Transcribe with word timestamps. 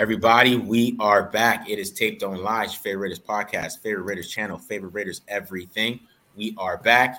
Everybody, 0.00 0.56
we 0.56 0.96
are 0.98 1.24
back. 1.24 1.68
It 1.68 1.78
is 1.78 1.90
Tape 1.90 2.18
Don't 2.18 2.42
Lie, 2.42 2.68
favorite 2.68 3.02
Raiders 3.02 3.18
podcast, 3.18 3.80
favorite 3.80 4.04
Raiders 4.04 4.30
channel, 4.30 4.56
favorite 4.56 4.94
Raiders 4.94 5.20
everything. 5.28 6.00
We 6.36 6.54
are 6.56 6.78
back. 6.78 7.18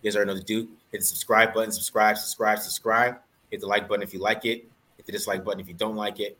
You 0.00 0.08
guys 0.08 0.14
already 0.14 0.32
know 0.32 0.38
the. 0.38 0.68
Hit 0.92 1.00
the 1.00 1.04
subscribe 1.04 1.52
button, 1.52 1.72
subscribe, 1.72 2.16
subscribe, 2.16 2.60
subscribe. 2.60 3.16
Hit 3.50 3.58
the 3.58 3.66
like 3.66 3.88
button 3.88 4.04
if 4.04 4.14
you 4.14 4.20
like 4.20 4.44
it. 4.44 4.64
Hit 4.98 5.06
the 5.06 5.10
dislike 5.10 5.44
button 5.44 5.58
if 5.58 5.66
you 5.66 5.74
don't 5.74 5.96
like 5.96 6.20
it. 6.20 6.38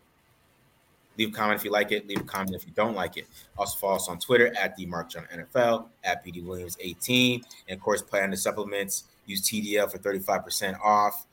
Leave 1.17 1.27
a 1.27 1.31
comment 1.33 1.59
if 1.59 1.65
you 1.65 1.71
like 1.71 1.91
it. 1.91 2.07
Leave 2.07 2.21
a 2.21 2.23
comment 2.23 2.55
if 2.55 2.65
you 2.65 2.71
don't 2.73 2.95
like 2.95 3.17
it. 3.17 3.27
Also 3.57 3.77
follow 3.77 3.97
us 3.97 4.07
on 4.07 4.19
Twitter 4.19 4.55
at 4.57 4.77
the 4.77 4.85
Mark 4.85 5.09
John 5.09 5.27
NFL, 5.35 5.87
at 6.05 6.25
PD 6.25 6.45
Williams 6.45 6.77
18. 6.79 7.43
And 7.67 7.77
of 7.77 7.83
course, 7.83 8.01
play 8.01 8.21
on 8.21 8.29
the 8.29 8.37
supplements. 8.37 9.03
Use 9.25 9.41
TDL 9.41 9.91
for 9.91 9.97
35% 9.97 10.79
off. 10.79 11.25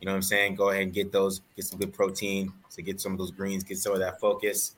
You 0.00 0.06
know 0.06 0.12
what 0.12 0.16
I'm 0.16 0.22
saying? 0.22 0.54
Go 0.54 0.70
ahead 0.70 0.82
and 0.82 0.92
get 0.92 1.10
those, 1.10 1.40
get 1.56 1.64
some 1.64 1.78
good 1.78 1.92
protein 1.92 2.52
to 2.74 2.82
get 2.82 3.00
some 3.00 3.12
of 3.12 3.18
those 3.18 3.30
greens, 3.30 3.64
get 3.64 3.78
some 3.78 3.92
of 3.92 3.98
that 3.98 4.20
focus. 4.20 4.76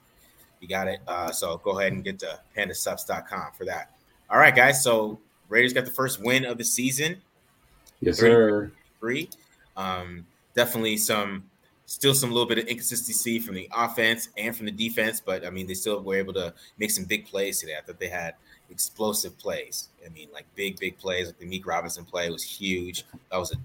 You 0.60 0.68
got 0.68 0.88
it. 0.88 1.00
Uh, 1.06 1.30
so 1.30 1.58
go 1.58 1.78
ahead 1.78 1.92
and 1.92 2.04
get 2.04 2.18
to 2.20 2.38
pandasups.com 2.56 3.52
for 3.56 3.64
that. 3.66 3.94
All 4.30 4.38
right, 4.38 4.54
guys. 4.54 4.82
So 4.82 5.18
Raiders 5.48 5.72
got 5.72 5.84
the 5.84 5.90
first 5.90 6.22
win 6.22 6.44
of 6.44 6.58
the 6.58 6.64
season. 6.64 7.20
Yes, 8.00 8.18
sir. 8.18 8.70
Three. 8.98 9.28
Um, 9.76 10.26
definitely 10.54 10.96
some, 10.96 11.44
still 11.86 12.14
some 12.14 12.30
little 12.30 12.46
bit 12.46 12.58
of 12.58 12.66
inconsistency 12.66 13.38
from 13.38 13.54
the 13.54 13.68
offense 13.74 14.28
and 14.36 14.56
from 14.56 14.66
the 14.66 14.72
defense, 14.72 15.20
but 15.20 15.44
I 15.44 15.50
mean, 15.50 15.66
they 15.66 15.74
still 15.74 16.00
were 16.02 16.16
able 16.16 16.32
to 16.34 16.54
make 16.78 16.90
some 16.90 17.04
big 17.04 17.26
plays 17.26 17.60
today. 17.60 17.74
I 17.76 17.82
thought 17.82 17.98
they 17.98 18.08
had 18.08 18.34
explosive 18.70 19.38
plays. 19.38 19.88
I 20.04 20.08
mean, 20.10 20.28
like 20.32 20.46
big, 20.54 20.78
big 20.78 20.98
plays. 20.98 21.26
Like 21.26 21.38
the 21.38 21.46
Meek 21.46 21.66
Robertson 21.66 22.04
play 22.04 22.30
was 22.30 22.42
huge. 22.42 23.04
That 23.30 23.38
was 23.38 23.52
a 23.52 23.56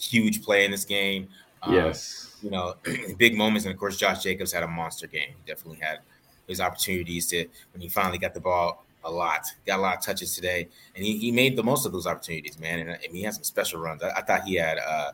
huge 0.00 0.42
play 0.42 0.64
in 0.64 0.70
this 0.70 0.84
game. 0.84 1.28
Um, 1.62 1.74
yes. 1.74 2.36
You 2.42 2.50
know, 2.50 2.74
big 3.18 3.36
moments. 3.36 3.66
And 3.66 3.74
of 3.74 3.78
course, 3.78 3.96
Josh 3.96 4.22
Jacobs 4.22 4.52
had 4.52 4.62
a 4.62 4.68
monster 4.68 5.06
game. 5.06 5.28
He 5.28 5.52
definitely 5.52 5.80
had 5.80 6.00
his 6.46 6.60
opportunities 6.60 7.28
to, 7.28 7.46
when 7.72 7.80
he 7.80 7.88
finally 7.88 8.18
got 8.18 8.34
the 8.34 8.40
ball 8.40 8.84
a 9.04 9.10
lot, 9.10 9.46
got 9.66 9.78
a 9.78 9.82
lot 9.82 9.96
of 9.96 10.02
touches 10.02 10.34
today. 10.34 10.68
And 10.94 11.04
he, 11.04 11.18
he 11.18 11.30
made 11.30 11.56
the 11.56 11.62
most 11.62 11.86
of 11.86 11.92
those 11.92 12.06
opportunities, 12.06 12.58
man. 12.58 12.80
And, 12.80 12.90
and 12.90 13.14
he 13.14 13.22
had 13.22 13.34
some 13.34 13.44
special 13.44 13.80
runs. 13.80 14.02
I, 14.02 14.10
I 14.10 14.22
thought 14.22 14.44
he 14.44 14.54
had 14.54 14.78
uh, 14.78 15.12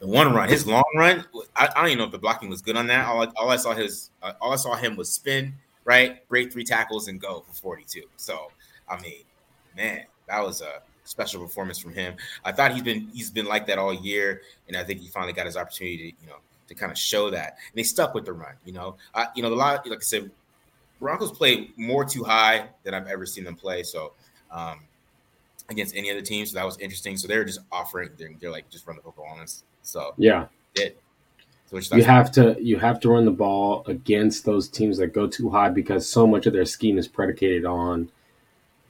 one 0.00 0.32
run, 0.32 0.48
his 0.48 0.66
long 0.66 0.84
run. 0.96 1.24
I, 1.56 1.68
I, 1.74 1.80
don't 1.80 1.86
even 1.86 1.98
know 1.98 2.04
if 2.04 2.12
the 2.12 2.18
blocking 2.18 2.48
was 2.48 2.62
good 2.62 2.76
on 2.76 2.86
that. 2.86 3.06
All 3.06 3.22
I, 3.22 3.26
all 3.36 3.50
I 3.50 3.56
saw 3.56 3.74
his, 3.74 4.10
uh, 4.22 4.32
all 4.40 4.52
I 4.52 4.56
saw 4.56 4.74
him 4.76 4.96
was 4.96 5.10
spin, 5.10 5.54
right, 5.84 6.26
break 6.28 6.52
three 6.52 6.64
tackles 6.64 7.08
and 7.08 7.20
go 7.20 7.44
for 7.46 7.52
42. 7.54 8.04
So, 8.16 8.50
I 8.88 9.00
mean, 9.00 9.24
man, 9.76 10.04
that 10.28 10.40
was 10.40 10.62
a 10.62 10.80
special 11.10 11.42
performance 11.42 11.78
from 11.78 11.92
him. 11.92 12.14
I 12.44 12.52
thought 12.52 12.72
he's 12.72 12.82
been 12.82 13.08
he's 13.12 13.30
been 13.30 13.46
like 13.46 13.66
that 13.66 13.78
all 13.78 13.92
year, 13.92 14.42
and 14.68 14.76
I 14.76 14.84
think 14.84 15.00
he 15.00 15.08
finally 15.08 15.32
got 15.32 15.46
his 15.46 15.56
opportunity 15.56 15.96
to 15.96 16.04
you 16.22 16.28
know 16.28 16.36
to 16.68 16.74
kind 16.74 16.92
of 16.92 16.96
show 16.96 17.30
that. 17.30 17.58
And 17.70 17.78
they 17.78 17.82
stuck 17.82 18.14
with 18.14 18.24
the 18.24 18.32
run. 18.32 18.54
You 18.64 18.72
know, 18.72 18.96
I, 19.14 19.26
you 19.34 19.42
know 19.42 19.52
a 19.52 19.54
lot. 19.54 19.86
Like 19.86 19.98
I 19.98 20.02
said, 20.02 20.30
Broncos 21.00 21.32
play 21.32 21.70
more 21.76 22.04
too 22.04 22.22
high 22.22 22.68
than 22.84 22.94
I've 22.94 23.08
ever 23.08 23.26
seen 23.26 23.44
them 23.44 23.56
play. 23.56 23.82
So. 23.82 24.12
Um, 24.50 24.80
against 25.68 25.94
any 25.94 26.10
other 26.10 26.20
team, 26.20 26.44
so 26.44 26.54
that 26.54 26.66
was 26.66 26.76
interesting. 26.78 27.16
So 27.16 27.28
they're 27.28 27.44
just 27.44 27.60
offering, 27.70 28.10
they're, 28.18 28.32
they're 28.40 28.50
like 28.50 28.68
just 28.70 28.88
run 28.88 28.96
the 28.96 29.02
football 29.02 29.26
on 29.26 29.38
us. 29.38 29.62
So 29.82 30.14
yeah, 30.18 30.46
did. 30.74 30.96
So 31.70 31.96
you 31.96 32.02
have 32.02 32.32
to 32.32 32.56
you 32.60 32.80
have 32.80 32.98
to 33.00 33.10
run 33.10 33.24
the 33.24 33.30
ball 33.30 33.84
against 33.86 34.44
those 34.44 34.68
teams 34.68 34.98
that 34.98 35.08
go 35.08 35.28
too 35.28 35.48
high 35.48 35.68
because 35.68 36.08
so 36.08 36.26
much 36.26 36.46
of 36.46 36.52
their 36.52 36.64
scheme 36.64 36.98
is 36.98 37.06
predicated 37.06 37.64
on 37.64 38.10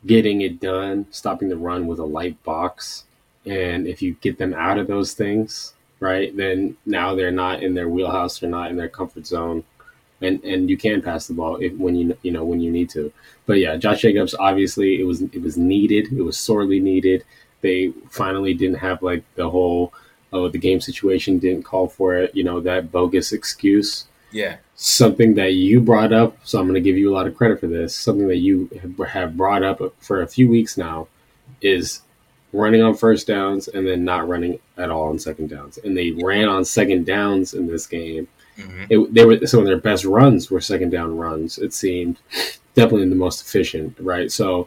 getting 0.06 0.40
it 0.40 0.60
done, 0.60 1.06
stopping 1.10 1.48
the 1.48 1.56
run 1.56 1.86
with 1.86 1.98
a 1.98 2.04
light 2.04 2.42
box. 2.44 3.04
And 3.46 3.86
if 3.86 4.02
you 4.02 4.14
get 4.20 4.38
them 4.38 4.54
out 4.54 4.78
of 4.78 4.86
those 4.86 5.14
things, 5.14 5.74
right, 5.98 6.34
then 6.36 6.76
now 6.86 7.14
they're 7.14 7.30
not 7.30 7.62
in 7.62 7.74
their 7.74 7.88
wheelhouse, 7.88 8.38
they're 8.38 8.50
not 8.50 8.70
in 8.70 8.76
their 8.76 8.88
comfort 8.88 9.26
zone. 9.26 9.64
And 10.22 10.44
and 10.44 10.68
you 10.68 10.76
can 10.76 11.00
pass 11.00 11.26
the 11.26 11.32
ball 11.32 11.56
if 11.56 11.72
when 11.74 11.94
you 11.96 12.16
you 12.20 12.30
know 12.30 12.44
when 12.44 12.60
you 12.60 12.70
need 12.70 12.90
to. 12.90 13.10
But 13.46 13.58
yeah, 13.58 13.76
Josh 13.76 14.02
Jacobs 14.02 14.34
obviously 14.38 15.00
it 15.00 15.04
was 15.04 15.22
it 15.22 15.40
was 15.40 15.56
needed. 15.56 16.12
It 16.12 16.22
was 16.22 16.36
sorely 16.36 16.78
needed. 16.78 17.24
They 17.62 17.92
finally 18.10 18.52
didn't 18.52 18.78
have 18.78 19.02
like 19.02 19.24
the 19.36 19.48
whole 19.48 19.94
oh 20.32 20.48
the 20.50 20.58
game 20.58 20.80
situation 20.80 21.38
didn't 21.38 21.62
call 21.62 21.88
for 21.88 22.16
it, 22.16 22.34
you 22.34 22.44
know, 22.44 22.60
that 22.60 22.92
bogus 22.92 23.32
excuse. 23.32 24.06
Yeah 24.30 24.56
something 24.82 25.34
that 25.34 25.52
you 25.52 25.78
brought 25.78 26.10
up. 26.10 26.38
So 26.42 26.58
I'm 26.58 26.64
going 26.64 26.74
to 26.74 26.80
give 26.80 26.96
you 26.96 27.12
a 27.12 27.14
lot 27.14 27.26
of 27.26 27.36
credit 27.36 27.60
for 27.60 27.66
this. 27.66 27.94
Something 27.94 28.28
that 28.28 28.38
you 28.38 28.70
have 29.06 29.36
brought 29.36 29.62
up 29.62 29.82
for 30.00 30.22
a 30.22 30.26
few 30.26 30.48
weeks 30.48 30.78
now 30.78 31.06
is 31.60 32.00
running 32.54 32.80
on 32.82 32.96
first 32.96 33.26
downs 33.26 33.68
and 33.68 33.86
then 33.86 34.06
not 34.06 34.26
running 34.26 34.58
at 34.78 34.90
all 34.90 35.10
on 35.10 35.18
second 35.18 35.50
downs. 35.50 35.78
And 35.84 35.94
they 35.94 36.12
ran 36.12 36.48
on 36.48 36.64
second 36.64 37.04
downs 37.04 37.52
in 37.52 37.66
this 37.66 37.86
game. 37.86 38.26
Mm-hmm. 38.56 38.84
It, 38.88 39.14
they 39.14 39.24
were 39.26 39.46
some 39.46 39.60
of 39.60 39.66
their 39.66 39.76
best 39.76 40.06
runs 40.06 40.50
were 40.50 40.62
second 40.62 40.88
down 40.88 41.14
runs. 41.14 41.58
It 41.58 41.74
seemed 41.74 42.16
definitely 42.74 43.10
the 43.10 43.16
most 43.16 43.42
efficient, 43.42 43.98
right? 44.00 44.32
So 44.32 44.66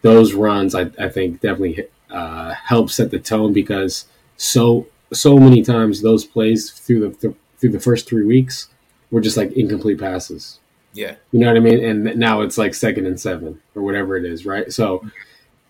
those 0.00 0.32
runs, 0.32 0.74
I, 0.74 0.90
I 0.98 1.10
think, 1.10 1.42
definitely 1.42 1.86
uh, 2.08 2.54
help 2.54 2.88
set 2.88 3.10
the 3.10 3.18
tone 3.18 3.52
because 3.52 4.06
so 4.38 4.86
so 5.12 5.36
many 5.36 5.62
times 5.62 6.00
those 6.00 6.24
plays 6.24 6.70
through 6.70 7.00
the 7.00 7.14
th- 7.14 7.36
through 7.58 7.70
the 7.72 7.80
first 7.80 8.08
three 8.08 8.24
weeks 8.24 8.68
were 9.10 9.20
just 9.20 9.36
like 9.36 9.52
incomplete 9.52 9.98
passes. 9.98 10.58
Yeah. 10.92 11.16
You 11.32 11.40
know 11.40 11.48
what 11.48 11.56
I 11.56 11.60
mean? 11.60 11.84
And 11.84 12.16
now 12.16 12.40
it's 12.40 12.58
like 12.58 12.74
second 12.74 13.06
and 13.06 13.18
seven 13.18 13.60
or 13.74 13.82
whatever 13.82 14.16
it 14.16 14.24
is, 14.24 14.44
right? 14.44 14.72
So 14.72 15.04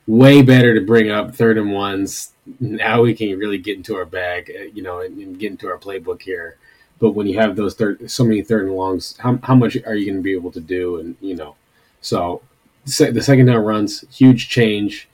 way 0.07 0.43
better 0.43 0.75
to 0.75 0.81
bring 0.81 1.11
up 1.11 1.35
third 1.35 1.59
and 1.59 1.73
ones. 1.73 2.33
Now 2.59 3.03
we 3.03 3.15
can 3.15 3.39
really 3.39 3.59
get 3.59 3.77
into 3.77 3.97
our 3.97 4.07
bag, 4.07 4.51
uh, 4.55 4.65
you 4.75 4.83
know, 4.83 5.01
and, 5.01 5.19
and 5.19 5.39
get 5.39 5.53
into 5.53 5.69
our 5.69 5.79
playbook 5.79 6.23
here. 6.23 6.57
But 6.99 7.13
when 7.13 7.27
you 7.27 7.39
have 7.39 7.57
those 7.57 7.75
third, 7.75 8.11
so 8.11 8.25
many 8.25 8.43
third 8.43 8.67
and 8.67 8.77
longs, 8.77 9.17
how, 9.19 9.39
how 9.43 9.55
much 9.55 9.77
are 9.87 9.95
you 9.95 10.07
going 10.07 10.19
to 10.19 10.23
be 10.23 10.35
able 10.35 10.53
to 10.53 10.61
do? 10.61 10.99
And, 10.99 11.17
you 11.21 11.37
know, 11.37 11.57
so 12.01 12.43
the 12.85 13.23
second 13.23 13.47
down 13.47 13.57
runs, 13.57 14.05
huge 14.11 14.49
change. 14.49 15.09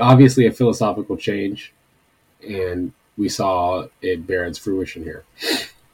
Obviously, 0.00 0.46
a 0.46 0.52
philosophical 0.52 1.16
change. 1.16 1.72
And 2.46 2.92
we 3.16 3.28
saw 3.28 3.86
it 4.00 4.26
bear 4.26 4.44
its 4.44 4.58
fruition 4.58 5.04
here. 5.04 5.24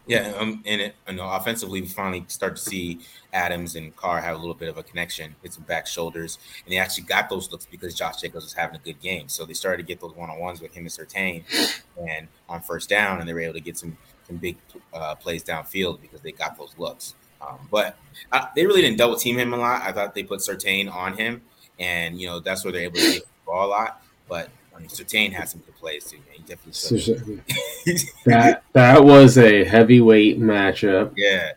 Yeah, 0.09 0.33
um, 0.39 0.63
and 0.65 0.81
it, 0.81 0.95
you 1.07 1.17
know, 1.17 1.31
offensively, 1.31 1.83
we 1.83 1.87
finally 1.87 2.25
start 2.29 2.57
to 2.57 2.63
see 2.63 3.01
Adams 3.35 3.77
and 3.77 3.95
Carr 3.95 4.23
have 4.23 4.37
a 4.37 4.39
little 4.39 4.55
bit 4.55 4.71
of 4.71 4.79
a 4.79 4.83
connection, 4.83 5.35
hit 5.43 5.53
some 5.53 5.65
back 5.65 5.87
shoulders, 5.87 6.39
and 6.65 6.73
they 6.73 6.79
actually 6.79 7.05
got 7.05 7.29
those 7.29 7.53
looks 7.53 7.67
because 7.67 7.95
Josh 7.95 8.23
Jacobs 8.23 8.45
was 8.45 8.55
having 8.55 8.77
a 8.77 8.79
good 8.79 8.99
game. 9.01 9.29
So 9.29 9.45
they 9.45 9.53
started 9.53 9.83
to 9.83 9.87
get 9.87 10.01
those 10.01 10.15
one 10.17 10.31
on 10.31 10.39
ones 10.41 10.63
with 10.63 10.73
him 10.73 10.85
and 10.85 10.91
Surtain, 10.91 11.45
and 12.09 12.27
on 12.49 12.63
first 12.63 12.89
down, 12.89 13.21
and 13.21 13.29
they 13.29 13.35
were 13.35 13.41
able 13.41 13.53
to 13.55 13.61
get 13.61 13.77
some 13.77 13.99
some 14.27 14.37
big 14.37 14.57
uh, 14.95 15.15
plays 15.15 15.45
downfield 15.45 16.01
because 16.01 16.23
they 16.23 16.33
got 16.33 16.57
those 16.57 16.75
looks. 16.79 17.15
Um, 17.43 17.69
but 17.71 17.99
uh, 18.33 18.47
they 18.57 18.65
really 18.65 18.81
didn't 18.81 18.97
double 18.97 19.17
team 19.17 19.39
him 19.39 19.53
a 19.53 19.59
lot. 19.59 19.83
I 19.83 19.93
thought 19.93 20.15
they 20.15 20.23
put 20.23 20.41
Surtain 20.41 20.91
on 20.91 21.19
him, 21.19 21.43
and 21.79 22.19
you 22.19 22.29
know 22.29 22.41
that's 22.41 22.65
where 22.65 22.73
they're 22.73 22.83
able 22.83 22.97
to 22.97 23.13
get 23.13 23.23
the 23.25 23.29
ball 23.45 23.67
a 23.67 23.69
lot. 23.69 24.03
But 24.27 24.49
I 24.79 24.81
mean, 24.81 24.91
Surtain 24.91 25.33
had 25.33 25.49
some 25.49 25.61
good 25.63 25.75
plays 25.77 26.05
too. 26.05 26.19
Man. 26.19 26.27
He 26.37 26.43
definitely. 26.43 27.43
that 28.27 28.63
that 28.75 29.05
was 29.05 29.37
a 29.37 29.65
heavyweight 29.65 30.41
matchup. 30.41 31.15
Yeah. 31.17 31.53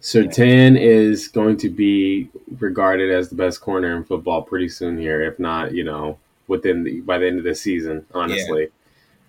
Surtain 0.00 0.78
is 0.78 1.28
going 1.28 1.56
to 1.58 1.70
be 1.70 2.28
regarded 2.58 3.10
as 3.10 3.28
the 3.28 3.36
best 3.36 3.60
corner 3.60 3.96
in 3.96 4.04
football 4.04 4.42
pretty 4.42 4.68
soon 4.68 4.98
here, 4.98 5.22
if 5.22 5.38
not, 5.38 5.72
you 5.72 5.84
know, 5.84 6.18
within 6.48 6.82
the 6.82 7.00
by 7.02 7.16
the 7.16 7.26
end 7.26 7.38
of 7.38 7.44
the 7.44 7.54
season. 7.54 8.04
Honestly, 8.12 8.68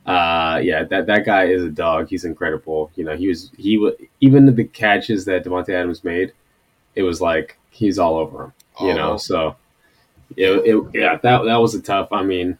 yeah. 0.05 0.53
uh, 0.55 0.57
yeah, 0.57 0.83
that 0.83 1.05
that 1.05 1.23
guy 1.23 1.45
is 1.45 1.63
a 1.63 1.69
dog. 1.69 2.09
He's 2.09 2.25
incredible. 2.25 2.91
You 2.95 3.05
know, 3.05 3.15
he 3.15 3.27
was 3.27 3.51
he 3.57 3.77
was 3.77 3.93
even 4.21 4.53
the 4.53 4.63
catches 4.65 5.23
that 5.25 5.45
Davante 5.45 5.69
Adams 5.69 6.03
made, 6.03 6.33
it 6.95 7.03
was 7.03 7.21
like 7.21 7.57
he's 7.69 7.99
all 7.99 8.17
over 8.17 8.45
him. 8.45 8.53
You 8.81 8.95
know, 8.95 9.13
oh. 9.13 9.17
so 9.17 9.55
it, 10.35 10.49
it 10.49 10.83
yeah 10.93 11.17
that 11.17 11.43
that 11.45 11.57
was 11.57 11.75
a 11.75 11.81
tough. 11.81 12.11
I 12.11 12.23
mean, 12.23 12.57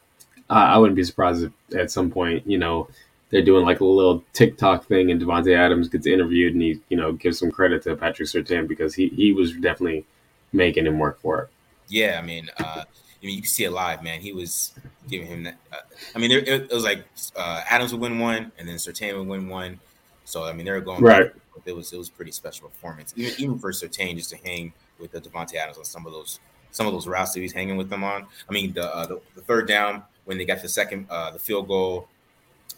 I 0.49 0.77
wouldn't 0.77 0.95
be 0.95 1.03
surprised 1.03 1.43
if 1.43 1.75
at 1.75 1.91
some 1.91 2.11
point, 2.11 2.45
you 2.45 2.57
know, 2.57 2.87
they're 3.29 3.41
doing 3.41 3.65
like 3.65 3.79
a 3.79 3.85
little 3.85 4.23
TikTok 4.33 4.85
thing 4.85 5.11
and 5.11 5.19
Davante 5.19 5.57
Adams 5.57 5.89
gets 5.89 6.05
interviewed 6.05 6.53
and 6.53 6.61
he, 6.61 6.79
you 6.89 6.97
know, 6.97 7.13
gives 7.13 7.39
some 7.39 7.51
credit 7.51 7.81
to 7.83 7.95
Patrick 7.95 8.29
Surtain 8.29 8.67
because 8.67 8.93
he, 8.93 9.07
he 9.09 9.33
was 9.33 9.53
definitely 9.53 10.05
making 10.53 10.85
him 10.85 10.99
work 10.99 11.19
for 11.19 11.43
it. 11.43 11.49
Yeah, 11.87 12.19
I 12.21 12.25
mean, 12.25 12.49
uh, 12.59 12.83
I 13.25 13.25
mean, 13.25 13.35
you 13.35 13.41
can 13.41 13.49
see 13.49 13.63
it 13.63 13.71
live, 13.71 14.03
man. 14.03 14.21
He 14.21 14.33
was 14.33 14.73
giving 15.09 15.27
him 15.27 15.43
that. 15.43 15.57
Uh, 15.71 15.77
I 16.15 16.19
mean, 16.19 16.29
there, 16.29 16.39
it, 16.39 16.69
it, 16.69 16.71
was 16.71 16.83
like 16.83 17.05
uh, 17.35 17.61
Adams 17.69 17.91
would 17.91 18.01
win 18.01 18.19
one, 18.19 18.51
and 18.57 18.67
then 18.67 18.75
Surtain 18.75 19.17
would 19.17 19.27
win 19.27 19.47
one. 19.47 19.79
So 20.25 20.43
I 20.43 20.53
mean, 20.53 20.65
they 20.65 20.71
were 20.71 20.81
going 20.81 21.01
right. 21.01 21.31
It 21.65 21.75
was 21.75 21.93
it 21.93 21.97
was 21.97 22.09
pretty 22.09 22.31
special 22.31 22.69
performance, 22.69 23.13
even 23.15 23.33
even 23.37 23.59
for 23.59 23.71
Surtain 23.71 24.15
just 24.15 24.29
to 24.31 24.37
hang 24.37 24.73
with 24.99 25.11
the 25.11 25.21
Davante 25.21 25.55
Adams 25.55 25.77
on 25.77 25.85
some 25.85 26.05
of 26.05 26.13
those 26.13 26.39
some 26.71 26.87
of 26.87 26.93
those 26.93 27.07
routes 27.07 27.33
that 27.33 27.39
he's 27.39 27.53
hanging 27.53 27.77
with 27.77 27.89
them 27.89 28.03
on. 28.03 28.25
I 28.49 28.53
mean, 28.53 28.73
the 28.73 28.93
uh, 28.93 29.05
the, 29.05 29.21
the, 29.35 29.41
third 29.41 29.67
down 29.67 30.03
when 30.25 30.37
they 30.37 30.45
got 30.45 30.61
the 30.61 30.69
second 30.69 31.07
uh, 31.09 31.31
the 31.31 31.39
field 31.39 31.67
goal, 31.67 32.07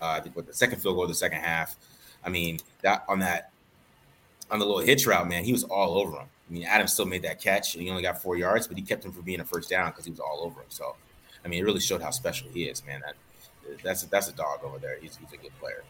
uh, 0.02 0.20
the, 0.20 0.30
the 0.42 0.54
second 0.54 0.82
field 0.82 0.96
goal 0.96 1.04
of 1.04 1.10
the 1.10 1.16
second 1.16 1.40
half. 1.40 1.76
I 2.24 2.30
mean, 2.30 2.60
that 2.82 3.04
on 3.08 3.20
that 3.20 3.52
on 4.52 4.60
the 4.60 4.66
little 4.66 4.82
hitch 4.82 5.06
route, 5.06 5.28
man, 5.28 5.44
he 5.44 5.52
was 5.52 5.64
all 5.64 5.98
over 5.98 6.18
him. 6.18 6.28
I 6.50 6.54
mean, 6.54 6.64
Adams 6.64 6.94
still 6.94 7.06
made 7.06 7.24
that 7.24 7.42
catch, 7.42 7.76
and 7.76 7.84
he 7.84 7.90
only 7.90 8.04
got 8.04 8.22
four 8.22 8.38
yards, 8.38 8.68
but 8.68 8.78
he 8.78 8.84
kept 8.84 9.04
him 9.04 9.12
from 9.12 9.24
being 9.24 9.42
a 9.42 9.46
first 9.46 9.70
down 9.70 9.90
because 9.92 10.06
he 10.06 10.12
was 10.12 10.20
all 10.20 10.40
over 10.44 10.62
him. 10.62 10.68
So, 10.70 10.96
I 11.44 11.48
mean, 11.48 11.62
it 11.62 11.66
really 11.66 11.82
showed 11.82 12.02
how 12.02 12.12
special 12.12 12.50
he 12.54 12.64
is, 12.64 12.86
man. 12.86 13.02
That 13.06 13.16
that's 13.84 14.04
a, 14.04 14.10
that's 14.10 14.30
a 14.30 14.34
dog 14.34 14.64
over 14.64 14.78
there. 14.80 14.98
He's, 15.02 15.18
he's 15.18 15.34
a 15.34 15.38
good 15.38 15.58
player. 15.60 15.84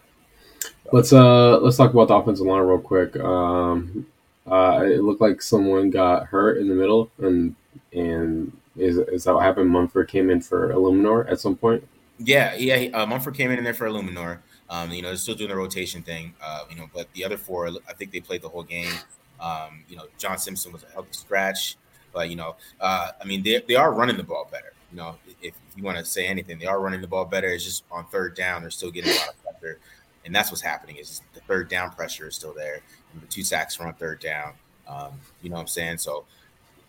Let's 0.92 1.14
uh 1.14 1.60
let's 1.60 1.78
talk 1.78 1.92
about 1.92 2.08
the 2.08 2.16
offensive 2.16 2.46
line 2.46 2.62
real 2.62 2.80
quick. 2.80 3.16
Um, 3.18 4.08
uh, 4.50 4.84
it 4.86 5.04
looked 5.04 5.22
like 5.22 5.42
someone 5.42 5.90
got 5.90 6.26
hurt 6.26 6.58
in 6.58 6.68
the 6.68 6.76
middle, 6.76 7.12
and 7.20 7.56
and 7.94 8.52
is 8.78 8.98
is 8.98 9.24
that 9.24 9.34
what 9.34 9.44
happened? 9.44 9.70
Munford 9.70 10.08
came 10.08 10.30
in 10.30 10.42
for 10.42 10.70
Eluemunor 10.70 11.30
at 11.32 11.40
some 11.40 11.56
point. 11.56 11.88
Yeah, 12.20 12.56
yeah. 12.56 12.90
Uh, 12.98 13.06
Munford 13.06 13.36
came 13.36 13.52
in 13.52 13.64
there 13.64 13.74
for 13.74 13.88
Eluemunor. 13.88 14.40
Um, 14.70 14.92
you 14.92 15.02
know, 15.02 15.10
they're 15.10 15.18
still 15.18 15.36
doing 15.36 15.50
the 15.50 15.56
rotation 15.56 16.02
thing. 16.02 16.34
Uh, 16.42 16.62
you 16.70 16.76
know, 16.76 16.90
but 16.94 17.12
the 17.14 17.24
other 17.24 17.38
four, 17.38 17.68
I 17.68 17.94
think 17.94 18.12
they 18.12 18.20
played 18.20 18.42
the 18.42 18.50
whole 18.50 18.64
game. 18.64 18.94
Um, 19.40 19.84
you 19.88 19.96
know, 19.96 20.06
John 20.18 20.38
Simpson 20.38 20.74
was 20.74 20.84
a 20.84 20.88
healthy 20.88 21.14
scratch, 21.14 21.78
but 22.14 22.30
you 22.30 22.36
know, 22.36 22.56
uh, 22.82 23.12
I 23.22 23.26
mean, 23.26 23.44
they, 23.44 23.62
they 23.68 23.76
are 23.76 23.94
running 23.94 24.18
the 24.18 24.24
ball 24.24 24.48
better. 24.52 24.74
You 24.92 24.98
know, 24.98 25.16
if, 25.42 25.54
you 25.76 25.84
want 25.84 25.98
to 25.98 26.06
say 26.06 26.26
anything, 26.26 26.58
they 26.58 26.66
are 26.66 26.80
running 26.80 27.02
the 27.02 27.08
ball 27.08 27.26
better. 27.26 27.48
It's 27.48 27.64
just 27.64 27.84
on 27.92 28.06
third 28.06 28.36
down, 28.36 28.62
they're 28.62 28.72
still 28.72 28.90
getting 28.90 29.12
a 29.12 29.16
lot 29.16 29.30
of 29.30 29.44
pressure, 29.44 29.80
and 30.26 30.34
that's 30.34 30.50
what's 30.50 30.62
happening. 30.62 30.96
Is 30.96 31.22
the 31.34 31.42
third 31.42 31.70
down 31.70 31.92
pressure 31.92 32.28
is 32.28 32.36
still 32.36 32.54
there. 32.54 32.80
And 33.14 33.22
the 33.22 33.28
two 33.28 33.44
sacks 33.44 33.80
are 33.80 33.88
on 33.88 33.94
third 33.94 34.20
down. 34.20 34.54
Um, 34.88 35.14
you 35.42 35.50
know 35.50 35.56
what 35.56 35.62
I'm 35.62 35.68
saying? 35.68 36.00
So 36.00 36.26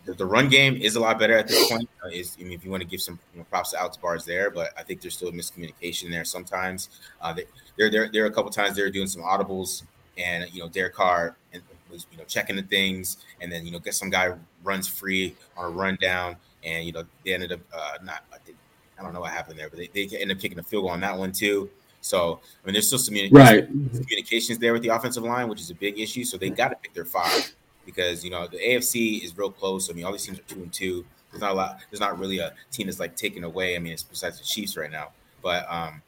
the, 0.05 0.13
the, 0.13 0.25
run 0.25 0.49
game 0.49 0.75
is 0.75 0.95
a 0.95 0.99
lot 0.99 1.19
better 1.19 1.37
at 1.37 1.47
this 1.47 1.69
point. 1.69 1.89
Uh, 2.03 2.07
is 2.07 2.37
I 2.39 2.43
mean, 2.43 2.53
if 2.53 2.63
you 2.63 2.71
want 2.71 2.81
to 2.81 2.87
give 2.87 3.01
some 3.01 3.19
you 3.33 3.39
know, 3.39 3.45
props 3.45 3.71
to 3.71 3.79
Alex 3.79 3.97
Bars 3.97 4.25
there, 4.25 4.49
but 4.49 4.71
I 4.77 4.83
think 4.83 5.01
there's 5.01 5.15
still 5.15 5.29
a 5.29 5.31
miscommunication 5.31 6.09
there 6.09 6.25
sometimes. 6.25 6.89
Uh, 7.21 7.33
they, 7.33 7.45
there, 7.77 7.89
there, 7.89 8.09
there 8.11 8.23
are 8.23 8.27
a 8.27 8.31
couple 8.31 8.51
times 8.51 8.75
they're 8.75 8.89
doing 8.89 9.07
some 9.07 9.21
audibles, 9.21 9.83
and 10.17 10.45
you 10.53 10.61
know, 10.61 10.69
Derek 10.69 10.95
Carr 10.95 11.35
and 11.53 11.61
was 11.89 12.05
you 12.11 12.17
know 12.17 12.23
checking 12.25 12.55
the 12.55 12.63
things, 12.63 13.17
and 13.41 13.51
then 13.51 13.65
you 13.65 13.71
know 13.71 13.79
get 13.79 13.93
some 13.93 14.09
guy 14.09 14.33
runs 14.63 14.87
free 14.87 15.35
on 15.57 15.65
a 15.65 15.69
rundown, 15.69 16.35
and 16.63 16.85
you 16.85 16.91
know 16.91 17.03
they 17.25 17.33
ended 17.33 17.51
up 17.51 17.59
uh, 17.73 17.97
not. 18.03 18.23
I, 18.33 18.37
think, 18.39 18.57
I 18.97 19.03
don't 19.03 19.13
know 19.13 19.21
what 19.21 19.31
happened 19.31 19.57
there, 19.57 19.69
but 19.69 19.79
they, 19.79 19.87
they 19.93 20.17
ended 20.17 20.37
up 20.37 20.41
kicking 20.41 20.59
a 20.59 20.63
field 20.63 20.83
goal 20.83 20.91
on 20.91 20.99
that 21.01 21.17
one 21.17 21.31
too. 21.31 21.69
So 22.01 22.39
I 22.63 22.67
mean, 22.67 22.73
there's 22.73 22.87
still 22.87 22.99
some 22.99 23.15
right. 23.31 23.67
communications 23.67 24.59
there 24.59 24.73
with 24.73 24.81
the 24.81 24.89
offensive 24.89 25.23
line, 25.23 25.49
which 25.49 25.59
is 25.59 25.69
a 25.69 25.75
big 25.75 25.99
issue. 25.99 26.23
So 26.23 26.37
they 26.37 26.49
got 26.49 26.69
to 26.69 26.75
pick 26.75 26.93
their 26.93 27.05
five 27.05 27.53
because 27.89 28.23
you 28.23 28.29
know 28.29 28.47
the 28.47 28.57
AFC 28.57 29.23
is 29.23 29.35
real 29.37 29.51
close. 29.51 29.89
I 29.89 29.93
mean, 29.93 30.05
all 30.05 30.11
these 30.11 30.25
teams 30.25 30.39
are 30.39 30.43
two 30.43 30.61
and 30.61 30.71
two. 30.71 31.05
There's 31.31 31.41
not 31.41 31.51
a 31.51 31.55
lot. 31.55 31.79
There's 31.89 31.99
not 31.99 32.19
really 32.19 32.39
a 32.39 32.53
team 32.71 32.87
that's 32.87 32.99
like 32.99 33.15
taken 33.15 33.43
away. 33.43 33.75
I 33.75 33.79
mean, 33.79 33.93
it's 33.93 34.03
besides 34.03 34.37
the 34.39 34.45
Chiefs 34.45 34.77
right 34.77 34.91
now, 34.91 35.09
but 35.41 35.65
um, 35.71 36.01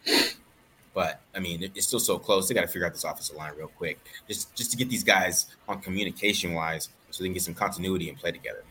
but 0.94 1.22
I 1.36 1.40
mean, 1.40 1.64
it's 1.76 1.88
still 1.88 2.00
so 2.00 2.20
close. 2.20 2.48
They 2.48 2.54
got 2.54 2.62
to 2.62 2.68
figure 2.68 2.86
out 2.86 2.94
this 2.94 3.04
offensive 3.04 3.36
line 3.36 3.54
real 3.58 3.68
quick, 3.68 4.00
just 4.28 4.54
just 4.56 4.72
to 4.72 4.78
get 4.78 4.90
these 4.90 5.04
guys 5.04 5.48
on 5.68 5.82
communication 5.82 6.54
wise, 6.54 6.90
so 7.10 7.24
they 7.24 7.30
can 7.30 7.34
get 7.34 7.44
some 7.44 7.56
continuity 7.56 8.10
and 8.10 8.18
play 8.18 8.32
together. 8.32 8.64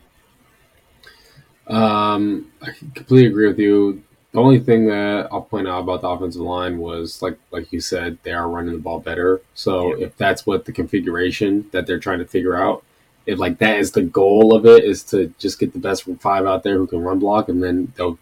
Um, 1.67 2.51
I 2.61 2.71
completely 2.71 3.25
agree 3.27 3.47
with 3.47 3.59
you. 3.59 4.03
The 4.33 4.39
only 4.39 4.59
thing 4.59 4.85
that 4.87 5.27
I'll 5.31 5.41
point 5.41 5.67
out 5.67 5.81
about 5.81 6.01
the 6.01 6.07
offensive 6.07 6.41
line 6.41 6.77
was 6.77 7.21
like 7.21 7.37
like 7.51 7.71
you 7.73 7.81
said, 7.81 8.17
they 8.23 8.31
are 8.31 8.49
running 8.49 8.73
the 8.73 8.79
ball 8.79 8.99
better. 8.99 9.41
So 9.53 9.95
yeah. 9.95 10.05
if 10.05 10.17
that's 10.17 10.45
what 10.45 10.65
the 10.65 10.71
configuration 10.71 11.69
that 11.71 11.85
they're 11.85 11.99
trying 11.99 12.19
to 12.19 12.25
figure 12.25 12.55
out, 12.55 12.83
if 13.25 13.39
like 13.39 13.57
that 13.59 13.77
is 13.77 13.91
the 13.91 14.03
goal 14.03 14.55
of 14.55 14.65
it, 14.65 14.83
is 14.83 15.03
to 15.05 15.33
just 15.37 15.59
get 15.59 15.73
the 15.73 15.79
best 15.79 16.05
five 16.19 16.45
out 16.45 16.63
there 16.63 16.77
who 16.77 16.87
can 16.87 17.01
run 17.01 17.19
block, 17.19 17.49
and 17.49 17.63
then 17.63 17.91
they'll 17.95 18.17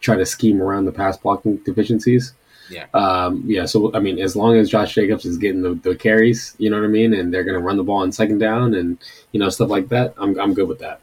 try 0.00 0.16
to 0.16 0.26
scheme 0.26 0.60
around 0.60 0.84
the 0.84 0.92
pass 0.92 1.16
blocking 1.16 1.56
deficiencies. 1.58 2.34
Yeah. 2.70 2.86
Um, 2.94 3.42
yeah. 3.46 3.66
So 3.66 3.92
I 3.94 4.00
mean, 4.00 4.18
as 4.18 4.34
long 4.36 4.56
as 4.56 4.70
Josh 4.70 4.94
Jacobs 4.94 5.24
is 5.24 5.38
getting 5.38 5.62
the, 5.62 5.74
the 5.74 5.94
carries, 5.94 6.54
you 6.58 6.70
know 6.70 6.76
what 6.76 6.84
I 6.84 6.88
mean, 6.88 7.14
and 7.14 7.32
they're 7.32 7.44
going 7.44 7.58
to 7.58 7.64
run 7.64 7.76
the 7.76 7.82
ball 7.82 7.98
on 7.98 8.12
second 8.12 8.38
down 8.38 8.74
and 8.74 8.98
you 9.32 9.40
know 9.40 9.48
stuff 9.48 9.68
like 9.68 9.88
that, 9.88 10.14
I'm 10.16 10.38
I'm 10.40 10.54
good 10.54 10.68
with 10.68 10.80
that. 10.80 11.00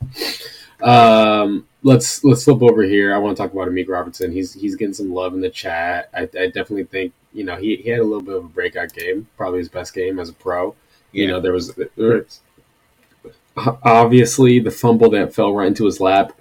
Um, 0.81 1.67
let's 1.83 2.23
let's 2.23 2.43
flip 2.43 2.61
over 2.61 2.83
here. 2.83 3.13
I 3.13 3.17
want 3.17 3.35
to 3.35 3.43
talk 3.43 3.53
about 3.53 3.67
Amik 3.67 3.89
Robertson. 3.89 4.31
He's 4.31 4.53
he's 4.53 4.75
getting 4.75 4.93
some 4.93 5.13
love 5.13 5.33
in 5.33 5.41
the 5.41 5.49
chat. 5.49 6.09
I, 6.13 6.21
I 6.21 6.47
definitely 6.47 6.85
think 6.85 7.13
you 7.33 7.43
know 7.43 7.55
he, 7.55 7.77
he 7.77 7.89
had 7.89 7.99
a 7.99 8.03
little 8.03 8.21
bit 8.21 8.35
of 8.35 8.45
a 8.45 8.49
breakout 8.49 8.93
game, 8.93 9.27
probably 9.37 9.59
his 9.59 9.69
best 9.69 9.93
game 9.93 10.19
as 10.19 10.29
a 10.29 10.33
pro. 10.33 10.75
You 11.11 11.27
know, 11.27 11.39
there 11.39 11.53
was, 11.53 11.73
there 11.73 11.89
was 11.97 12.39
obviously 13.83 14.59
the 14.59 14.71
fumble 14.71 15.09
that 15.11 15.33
fell 15.33 15.53
right 15.53 15.67
into 15.67 15.85
his 15.85 15.99
lap. 15.99 16.33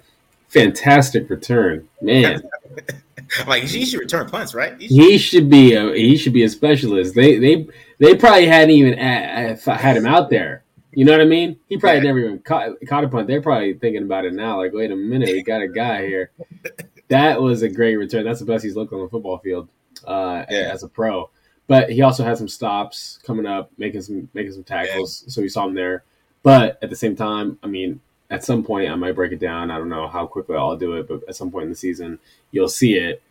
Fantastic 0.49 1.29
return, 1.29 1.87
man. 2.01 2.41
like 3.47 3.63
he 3.63 3.85
should 3.85 3.99
return 3.99 4.27
punts, 4.29 4.53
right? 4.55 4.79
He 4.79 4.87
should, 4.87 4.95
he 4.95 5.17
should, 5.17 5.49
be 5.49 5.73
a 5.75 5.93
he 5.93 6.17
should 6.17 6.33
be 6.33 6.43
a 6.43 6.49
specialist. 6.49 7.13
They 7.15 7.37
they 7.37 7.67
they 7.99 8.15
probably 8.15 8.47
hadn't 8.47 8.71
even 8.71 8.97
had 8.97 9.97
him 9.97 10.07
out 10.07 10.29
there. 10.29 10.63
You 10.91 11.05
know 11.05 11.11
what 11.11 11.21
I 11.21 11.25
mean? 11.25 11.59
He 11.67 11.77
probably 11.77 11.97
yeah. 11.97 12.03
never 12.03 12.19
even 12.19 12.39
caught, 12.39 12.71
caught 12.87 13.03
a 13.03 13.09
punt. 13.09 13.27
They're 13.27 13.41
probably 13.41 13.75
thinking 13.75 14.03
about 14.03 14.25
it 14.25 14.33
now. 14.33 14.57
Like, 14.57 14.73
wait 14.73 14.91
a 14.91 14.95
minute, 14.95 15.29
we 15.29 15.43
got 15.43 15.61
a 15.61 15.67
guy 15.67 16.05
here. 16.05 16.31
that 17.09 17.39
was 17.39 17.61
a 17.61 17.69
great 17.69 17.95
return. 17.95 18.25
That's 18.25 18.39
the 18.39 18.45
best 18.45 18.63
he's 18.63 18.75
looked 18.75 18.91
on 18.91 19.01
the 19.01 19.07
football 19.07 19.37
field 19.37 19.69
uh, 20.05 20.45
yeah. 20.49 20.71
as 20.73 20.81
a 20.81 20.87
pro. 20.87 21.29
But 21.67 21.91
he 21.91 22.01
also 22.01 22.23
had 22.23 22.39
some 22.39 22.47
stops 22.47 23.19
coming 23.23 23.45
up, 23.45 23.71
making 23.77 24.01
some 24.01 24.27
making 24.33 24.53
some 24.53 24.63
tackles. 24.63 25.23
Yeah. 25.25 25.31
So 25.31 25.41
we 25.43 25.49
saw 25.49 25.67
him 25.67 25.75
there. 25.75 26.03
But 26.43 26.79
at 26.81 26.89
the 26.89 26.95
same 26.95 27.15
time, 27.15 27.59
I 27.63 27.67
mean, 27.67 27.99
at 28.29 28.43
some 28.43 28.63
point 28.63 28.89
I 28.89 28.95
might 28.95 29.15
break 29.15 29.31
it 29.31 29.39
down. 29.39 29.71
I 29.71 29.77
don't 29.77 29.89
know 29.89 30.07
how 30.07 30.25
quickly 30.25 30.55
I'll 30.55 30.77
do 30.77 30.93
it, 30.93 31.07
but 31.07 31.21
at 31.27 31.35
some 31.35 31.51
point 31.51 31.63
in 31.63 31.69
the 31.69 31.75
season, 31.75 32.19
you'll 32.51 32.69
see 32.69 32.95
it. 32.95 33.21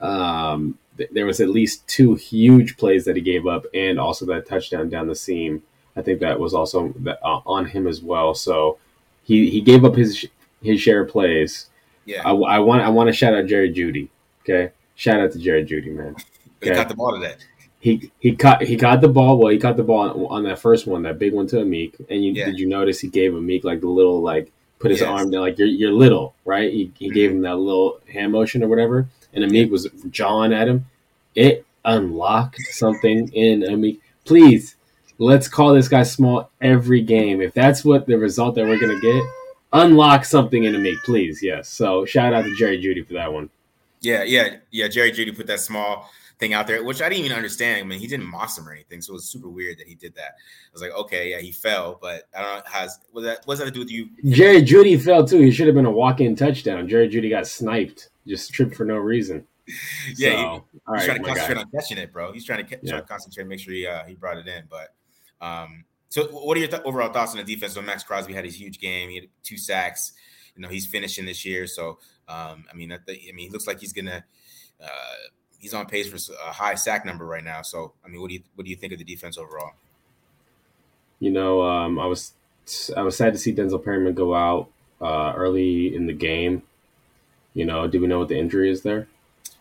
Um, 0.00 0.78
th- 0.96 1.10
there 1.12 1.26
was 1.26 1.40
at 1.40 1.48
least 1.48 1.86
two 1.86 2.14
huge 2.14 2.76
plays 2.76 3.04
that 3.04 3.16
he 3.16 3.22
gave 3.22 3.46
up, 3.46 3.66
and 3.74 3.98
also 4.00 4.26
that 4.26 4.46
touchdown 4.46 4.88
down 4.88 5.06
the 5.06 5.14
seam. 5.14 5.62
I 5.96 6.02
think 6.02 6.20
that 6.20 6.38
was 6.38 6.52
also 6.54 6.92
that, 6.98 7.18
uh, 7.22 7.40
on 7.46 7.66
him 7.66 7.86
as 7.86 8.02
well. 8.02 8.34
So 8.34 8.78
he, 9.22 9.48
he 9.48 9.60
gave 9.60 9.84
up 9.84 9.94
his 9.94 10.26
his 10.62 10.80
share 10.80 11.02
of 11.02 11.10
plays. 11.10 11.68
Yeah, 12.04 12.22
I, 12.24 12.32
I 12.32 12.58
want 12.58 12.82
I 12.82 12.88
want 12.88 13.08
to 13.08 13.12
shout 13.12 13.34
out 13.34 13.46
Jerry 13.46 13.72
Jeudy. 13.72 14.08
Okay, 14.42 14.72
shout 14.94 15.20
out 15.20 15.32
to 15.32 15.38
Jerry 15.38 15.64
Jeudy, 15.64 15.94
man. 15.94 16.14
Okay? 16.14 16.24
He 16.60 16.70
got 16.70 16.88
the 16.88 16.94
ball 16.94 17.12
today 17.12 17.36
he 17.86 18.10
he 18.18 18.34
caught 18.34 18.62
he 18.62 18.76
caught 18.76 19.00
the 19.00 19.08
ball. 19.08 19.38
Well, 19.38 19.52
he 19.52 19.58
caught 19.58 19.76
the 19.76 19.84
ball 19.84 20.10
on, 20.10 20.38
on 20.38 20.42
that 20.42 20.58
first 20.58 20.88
one, 20.88 21.02
that 21.02 21.20
big 21.20 21.32
one 21.32 21.46
to 21.48 21.56
Amik. 21.56 21.94
And 22.10 22.24
you, 22.24 22.32
yeah. 22.32 22.46
did 22.46 22.58
you 22.58 22.66
notice 22.66 22.98
he 22.98 23.06
gave 23.06 23.30
Amik 23.30 23.62
like 23.62 23.80
the 23.80 23.88
little 23.88 24.20
like 24.20 24.50
put 24.80 24.90
his 24.90 25.00
yes. 25.00 25.08
arm 25.08 25.30
down 25.30 25.42
like 25.42 25.56
you're 25.56 25.68
you're 25.68 25.92
little, 25.92 26.34
right? 26.44 26.72
He, 26.72 26.90
he 26.98 27.06
mm-hmm. 27.06 27.14
gave 27.14 27.30
him 27.30 27.42
that 27.42 27.54
little 27.54 28.00
hand 28.12 28.32
motion 28.32 28.64
or 28.64 28.68
whatever, 28.68 29.06
and 29.32 29.44
Amik 29.44 29.70
was 29.70 29.88
jawing 30.10 30.52
at 30.52 30.66
him. 30.66 30.86
It 31.36 31.64
unlocked 31.84 32.60
something 32.72 33.28
in 33.28 33.60
Amik. 33.60 34.00
Please, 34.24 34.74
let's 35.18 35.46
call 35.46 35.72
this 35.72 35.86
guy 35.86 36.02
small 36.02 36.50
every 36.60 37.02
game. 37.02 37.40
If 37.40 37.54
that's 37.54 37.84
what 37.84 38.06
the 38.06 38.18
result 38.18 38.56
that 38.56 38.66
we're 38.66 38.80
gonna 38.80 38.98
get, 38.98 39.22
unlock 39.72 40.24
something 40.24 40.64
in 40.64 40.74
Amik, 40.74 41.04
please. 41.04 41.40
Yes. 41.40 41.68
So 41.68 42.04
shout 42.04 42.34
out 42.34 42.46
to 42.46 42.56
Jerry 42.56 42.82
Jeudy 42.82 43.06
for 43.06 43.12
that 43.12 43.32
one. 43.32 43.48
Yeah, 44.00 44.24
yeah, 44.24 44.56
yeah. 44.72 44.88
Jerry 44.88 45.12
Jeudy 45.12 45.36
put 45.36 45.46
that 45.46 45.60
small 45.60 46.10
thing 46.38 46.52
out 46.52 46.66
there, 46.66 46.84
which 46.84 47.00
I 47.00 47.08
didn't 47.08 47.24
even 47.24 47.36
understand. 47.36 47.80
I 47.80 47.82
mean, 47.84 47.98
he 47.98 48.06
didn't 48.06 48.26
moss 48.26 48.58
him 48.58 48.68
or 48.68 48.72
anything, 48.72 49.00
so 49.00 49.12
it 49.12 49.14
was 49.14 49.24
super 49.24 49.48
weird 49.48 49.78
that 49.78 49.86
he 49.86 49.94
did 49.94 50.14
that. 50.16 50.34
I 50.36 50.72
was 50.72 50.82
like, 50.82 50.92
okay, 50.92 51.30
yeah, 51.30 51.38
he 51.38 51.52
fell, 51.52 51.98
but 52.00 52.24
I 52.36 52.42
don't 52.42 52.56
know 52.56 52.62
has 52.70 52.98
was 53.12 53.24
that 53.24 53.40
what's 53.46 53.60
that 53.60 53.66
to 53.66 53.70
do 53.70 53.80
with 53.80 53.90
you? 53.90 54.08
Jerry 54.30 54.62
Jeudy 54.62 55.00
fell 55.00 55.26
too. 55.26 55.40
He 55.40 55.50
should 55.50 55.66
have 55.66 55.76
been 55.76 55.86
a 55.86 55.90
walk-in 55.90 56.36
touchdown. 56.36 56.88
Jerry 56.88 57.08
Jeudy 57.08 57.30
got 57.30 57.46
sniped, 57.46 58.10
just 58.26 58.52
tripped 58.52 58.74
for 58.74 58.84
no 58.84 58.96
reason. 58.96 59.46
yeah, 60.16 60.30
so, 60.30 60.36
he, 60.36 60.70
he's 60.72 60.80
right, 60.86 61.04
trying 61.04 61.18
to 61.18 61.24
concentrate 61.24 61.54
guy. 61.54 61.60
on 61.60 61.70
catching 61.70 61.98
it, 61.98 62.12
bro. 62.12 62.32
He's 62.32 62.44
trying 62.44 62.64
to, 62.64 62.78
yeah. 62.82 62.90
trying 62.90 63.02
to 63.02 63.08
concentrate, 63.08 63.46
make 63.46 63.60
sure 63.60 63.72
he 63.72 63.86
uh, 63.86 64.04
he 64.04 64.14
brought 64.14 64.36
it 64.36 64.46
in. 64.46 64.64
But 64.70 64.94
um, 65.44 65.84
so 66.08 66.26
what 66.26 66.56
are 66.56 66.60
your 66.60 66.68
th- 66.68 66.82
overall 66.84 67.12
thoughts 67.12 67.32
on 67.32 67.38
the 67.38 67.54
defense? 67.54 67.74
So 67.74 67.82
Maxx 67.82 68.04
Crosby 68.04 68.32
had 68.32 68.44
his 68.44 68.58
huge 68.60 68.78
game. 68.78 69.10
He 69.10 69.16
had 69.16 69.28
two 69.42 69.56
sacks. 69.56 70.12
You 70.54 70.62
know, 70.62 70.68
he's 70.68 70.86
finishing 70.86 71.26
this 71.26 71.44
year. 71.44 71.66
So 71.66 71.98
um, 72.28 72.64
I 72.70 72.74
mean, 72.74 72.92
I, 72.92 72.98
th- 73.04 73.26
I 73.28 73.32
mean, 73.32 73.46
he 73.46 73.50
looks 73.50 73.66
like 73.66 73.80
he's 73.80 73.92
gonna. 73.92 74.24
Uh, 74.80 75.14
he's 75.58 75.74
on 75.74 75.86
pace 75.86 76.08
for 76.08 76.32
a 76.46 76.52
high 76.52 76.74
sack 76.74 77.04
number 77.04 77.26
right 77.26 77.44
now. 77.44 77.62
So, 77.62 77.92
I 78.04 78.08
mean, 78.08 78.20
what 78.20 78.28
do 78.28 78.34
you 78.34 78.42
what 78.54 78.64
do 78.64 78.70
you 78.70 78.76
think 78.76 78.92
of 78.92 78.98
the 78.98 79.04
defense 79.04 79.38
overall? 79.38 79.72
You 81.20 81.30
know, 81.30 81.62
um, 81.62 81.98
I 81.98 82.06
was 82.06 82.32
I 82.96 83.02
was 83.02 83.16
sad 83.16 83.32
to 83.32 83.38
see 83.38 83.54
Denzel 83.54 83.82
Perryman 83.82 84.14
go 84.14 84.34
out 84.34 84.68
uh, 85.00 85.32
early 85.36 85.94
in 85.94 86.06
the 86.06 86.12
game. 86.12 86.62
You 87.54 87.64
know, 87.64 87.86
do 87.86 88.00
we 88.00 88.06
know 88.06 88.18
what 88.18 88.28
the 88.28 88.38
injury 88.38 88.70
is 88.70 88.82
there? 88.82 89.08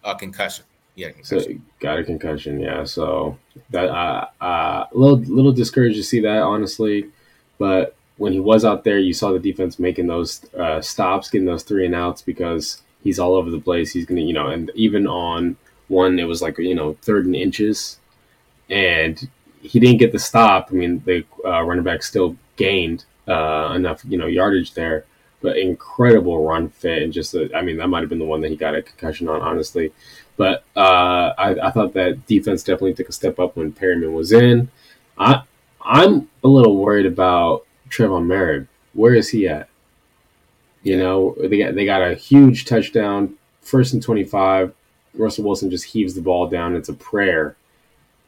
Uh, 0.03 0.15
concussion. 0.15 0.65
Yeah, 0.95 1.11
concussion. 1.11 1.59
So 1.59 1.61
got 1.79 1.99
a 1.99 2.03
concussion. 2.03 2.59
Yeah, 2.59 2.83
so 2.83 3.37
that 3.69 3.89
uh, 3.89 4.27
uh, 4.41 4.85
a 4.91 4.97
little 4.97 5.17
little 5.19 5.51
discouraged 5.51 5.97
to 5.97 6.03
see 6.03 6.21
that 6.21 6.41
honestly, 6.41 7.09
but 7.57 7.95
when 8.17 8.33
he 8.33 8.39
was 8.39 8.63
out 8.63 8.83
there, 8.83 8.97
you 8.97 9.13
saw 9.13 9.31
the 9.31 9.39
defense 9.39 9.77
making 9.77 10.07
those 10.07 10.45
uh, 10.55 10.81
stops, 10.81 11.29
getting 11.29 11.45
those 11.45 11.63
three 11.63 11.85
and 11.85 11.95
outs 11.95 12.21
because 12.21 12.81
he's 13.03 13.19
all 13.19 13.35
over 13.35 13.49
the 13.49 13.59
place. 13.59 13.91
He's 13.91 14.05
gonna, 14.05 14.21
you 14.21 14.33
know, 14.33 14.47
and 14.47 14.71
even 14.75 15.05
on 15.07 15.57
one, 15.87 16.19
it 16.19 16.25
was 16.25 16.41
like 16.41 16.57
you 16.57 16.75
know 16.75 16.93
third 17.01 17.25
and 17.25 17.35
inches, 17.35 17.99
and 18.69 19.29
he 19.61 19.79
didn't 19.79 19.97
get 19.97 20.11
the 20.11 20.19
stop. 20.19 20.69
I 20.71 20.73
mean, 20.75 21.01
the 21.05 21.25
uh, 21.43 21.61
running 21.63 21.83
back 21.83 22.03
still 22.03 22.37
gained 22.55 23.05
uh, 23.27 23.73
enough, 23.75 24.03
you 24.07 24.17
know, 24.17 24.27
yardage 24.27 24.73
there, 24.73 25.05
but 25.41 25.57
incredible 25.57 26.45
run 26.45 26.69
fit 26.69 27.01
and 27.01 27.11
just, 27.11 27.33
a, 27.33 27.49
I 27.55 27.61
mean, 27.61 27.77
that 27.77 27.87
might 27.87 28.01
have 28.01 28.09
been 28.09 28.19
the 28.19 28.25
one 28.25 28.41
that 28.41 28.51
he 28.51 28.55
got 28.55 28.75
a 28.75 28.81
concussion 28.81 29.27
on, 29.27 29.41
honestly. 29.41 29.91
But 30.37 30.63
uh, 30.75 31.33
I, 31.37 31.67
I, 31.67 31.71
thought 31.71 31.93
that 31.93 32.25
defense 32.27 32.61
definitely 32.61 32.93
took 32.93 33.09
a 33.09 33.13
step 33.13 33.39
up 33.39 33.55
when 33.55 33.71
Perryman 33.71 34.13
was 34.13 34.31
in. 34.33 34.69
I 35.17 35.43
I'm 35.81 36.29
a 36.43 36.47
little 36.47 36.75
worried 36.75 37.05
about 37.05 37.65
Tre'von 37.89 38.25
Moehrig. 38.25 38.67
Where 38.93 39.13
is 39.13 39.29
he 39.29 39.47
at? 39.47 39.69
You 40.83 40.97
know, 40.97 41.35
they 41.39 41.57
got 41.57 41.75
they 41.75 41.85
got 41.85 42.01
a 42.01 42.15
huge 42.15 42.65
touchdown, 42.65 43.35
first 43.61 43.93
and 43.93 44.03
twenty 44.03 44.25
five. 44.25 44.73
Russell 45.17 45.45
Wilson 45.45 45.69
just 45.69 45.85
heaves 45.85 46.13
the 46.13 46.21
ball 46.21 46.47
down. 46.47 46.75
It's 46.75 46.89
a 46.89 46.93
prayer. 46.93 47.55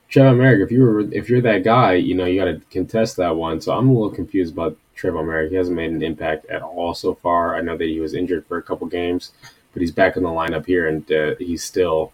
Tre'von 0.09 0.37
Moehrig, 0.37 0.63
if 0.63 0.71
you 0.71 0.81
were 0.81 1.01
if 1.13 1.29
you're 1.29 1.41
that 1.41 1.63
guy, 1.63 1.93
you 1.95 2.15
know 2.15 2.25
you 2.25 2.39
got 2.39 2.45
to 2.45 2.61
contest 2.71 3.17
that 3.17 3.35
one. 3.35 3.59
So 3.59 3.73
I'm 3.73 3.89
a 3.89 3.93
little 3.93 4.09
confused 4.09 4.53
about 4.53 4.77
Tre'von 4.95 5.25
Moehrig. 5.25 5.49
He 5.49 5.55
hasn't 5.55 5.75
made 5.75 5.91
an 5.91 6.01
impact 6.01 6.45
at 6.45 6.61
all 6.61 6.93
so 6.93 7.15
far. 7.15 7.55
I 7.55 7.61
know 7.61 7.77
that 7.77 7.87
he 7.87 7.99
was 7.99 8.13
injured 8.13 8.45
for 8.45 8.57
a 8.57 8.63
couple 8.63 8.87
games, 8.87 9.31
but 9.73 9.81
he's 9.81 9.91
back 9.91 10.15
in 10.15 10.23
the 10.23 10.29
lineup 10.29 10.65
here, 10.65 10.87
and 10.87 11.11
uh, 11.11 11.35
he's 11.39 11.63
still 11.63 12.13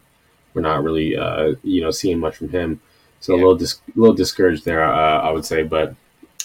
we're 0.53 0.61
not 0.61 0.83
really 0.83 1.15
uh, 1.15 1.53
you 1.63 1.81
know 1.81 1.91
seeing 1.91 2.19
much 2.19 2.37
from 2.37 2.49
him. 2.49 2.81
So 3.19 3.33
yeah. 3.33 3.37
a 3.37 3.41
little 3.41 3.57
dis- 3.57 3.81
little 3.95 4.15
discouraged 4.15 4.65
there, 4.65 4.83
uh, 4.83 5.21
I 5.21 5.31
would 5.31 5.45
say. 5.45 5.63
But 5.63 5.95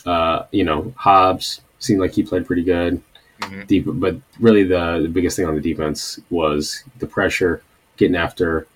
uh, 0.06 0.44
you 0.50 0.64
know, 0.64 0.92
Hobbs 0.96 1.60
seemed 1.78 2.00
like 2.00 2.12
he 2.12 2.22
played 2.22 2.46
pretty 2.46 2.64
good. 2.64 3.02
Mm-hmm. 3.40 3.62
Deep, 3.66 3.84
but 3.86 4.16
really 4.40 4.64
the, 4.64 5.00
the 5.02 5.08
biggest 5.08 5.36
thing 5.36 5.46
on 5.46 5.54
the 5.54 5.60
defense 5.60 6.18
was 6.28 6.82
the 6.98 7.06
pressure, 7.06 7.62
getting 7.98 8.16
after 8.16 8.66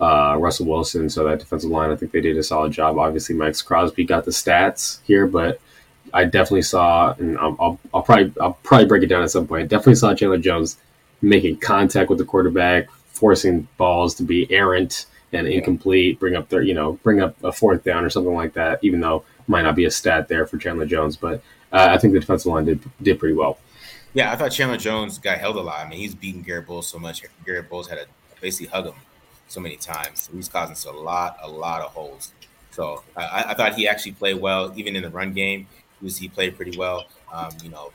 uh, 0.00 0.36
Russell 0.38 0.66
Wilson. 0.66 1.08
So 1.08 1.24
that 1.24 1.38
defensive 1.38 1.70
line, 1.70 1.90
I 1.90 1.96
think 1.96 2.12
they 2.12 2.20
did 2.20 2.36
a 2.36 2.42
solid 2.42 2.72
job. 2.72 2.98
Obviously, 2.98 3.34
Maxx 3.34 3.62
Crosby 3.62 4.04
got 4.04 4.24
the 4.24 4.30
stats 4.30 5.00
here, 5.04 5.26
but 5.26 5.60
I 6.12 6.24
definitely 6.24 6.62
saw, 6.62 7.14
and 7.18 7.38
I'll, 7.38 7.56
I'll, 7.60 7.80
I'll, 7.94 8.02
probably 8.02 8.32
I'll 8.40 8.58
probably 8.62 8.86
break 8.86 9.02
it 9.02 9.06
down 9.06 9.22
at 9.22 9.30
some 9.30 9.46
point. 9.46 9.68
Definitely 9.68 9.96
saw 9.96 10.14
Chandler 10.14 10.38
Jones 10.38 10.78
making 11.22 11.58
contact 11.58 12.08
with 12.08 12.18
the 12.18 12.24
quarterback, 12.24 12.90
forcing 12.90 13.68
balls 13.76 14.14
to 14.16 14.22
be 14.22 14.50
errant 14.50 15.06
and 15.32 15.46
incomplete, 15.46 16.18
bring 16.18 16.34
up 16.34 16.48
their 16.48 16.62
you 16.62 16.74
know 16.74 16.94
bring 17.04 17.20
up 17.20 17.36
a 17.44 17.52
fourth 17.52 17.84
down 17.84 18.04
or 18.04 18.10
something 18.10 18.34
like 18.34 18.54
that. 18.54 18.82
Even 18.82 19.00
though 19.00 19.24
might 19.46 19.62
not 19.62 19.76
be 19.76 19.84
a 19.84 19.90
stat 19.90 20.28
there 20.28 20.46
for 20.46 20.56
Chandler 20.56 20.86
Jones, 20.86 21.16
but 21.16 21.42
uh, 21.72 21.88
I 21.90 21.98
think 21.98 22.14
the 22.14 22.20
defensive 22.20 22.50
line 22.50 22.64
did 22.64 22.80
did 23.02 23.18
pretty 23.18 23.34
well. 23.34 23.58
Yeah, 24.12 24.32
I 24.32 24.36
thought 24.36 24.50
Chandler 24.50 24.76
Jones 24.76 25.18
got 25.18 25.38
held 25.38 25.56
a 25.56 25.60
lot. 25.60 25.86
I 25.86 25.88
mean, 25.88 26.00
he's 26.00 26.14
beating 26.16 26.42
Garett 26.42 26.66
Bolles 26.66 26.88
so 26.88 26.98
much. 26.98 27.22
Garett 27.44 27.68
Bolles 27.68 27.88
had 27.88 27.98
to 27.98 28.06
basically 28.40 28.68
hug 28.68 28.86
him 28.86 28.94
so 29.48 29.60
many 29.60 29.76
times. 29.76 30.30
He's 30.32 30.48
causing 30.48 30.72
us 30.72 30.84
a 30.84 30.92
lot, 30.92 31.38
a 31.42 31.48
lot 31.48 31.82
of 31.82 31.90
holes. 31.90 32.32
So 32.70 33.02
I, 33.16 33.46
I, 33.48 33.54
thought 33.54 33.74
he 33.74 33.88
actually 33.88 34.12
played 34.12 34.40
well, 34.40 34.72
even 34.76 34.94
in 34.94 35.02
the 35.02 35.10
run 35.10 35.32
game 35.32 35.66
He, 35.98 36.04
was 36.04 36.16
he 36.16 36.28
played 36.28 36.56
pretty 36.56 36.78
well. 36.78 37.06
Um, 37.32 37.50
you 37.62 37.70
know, 37.70 37.92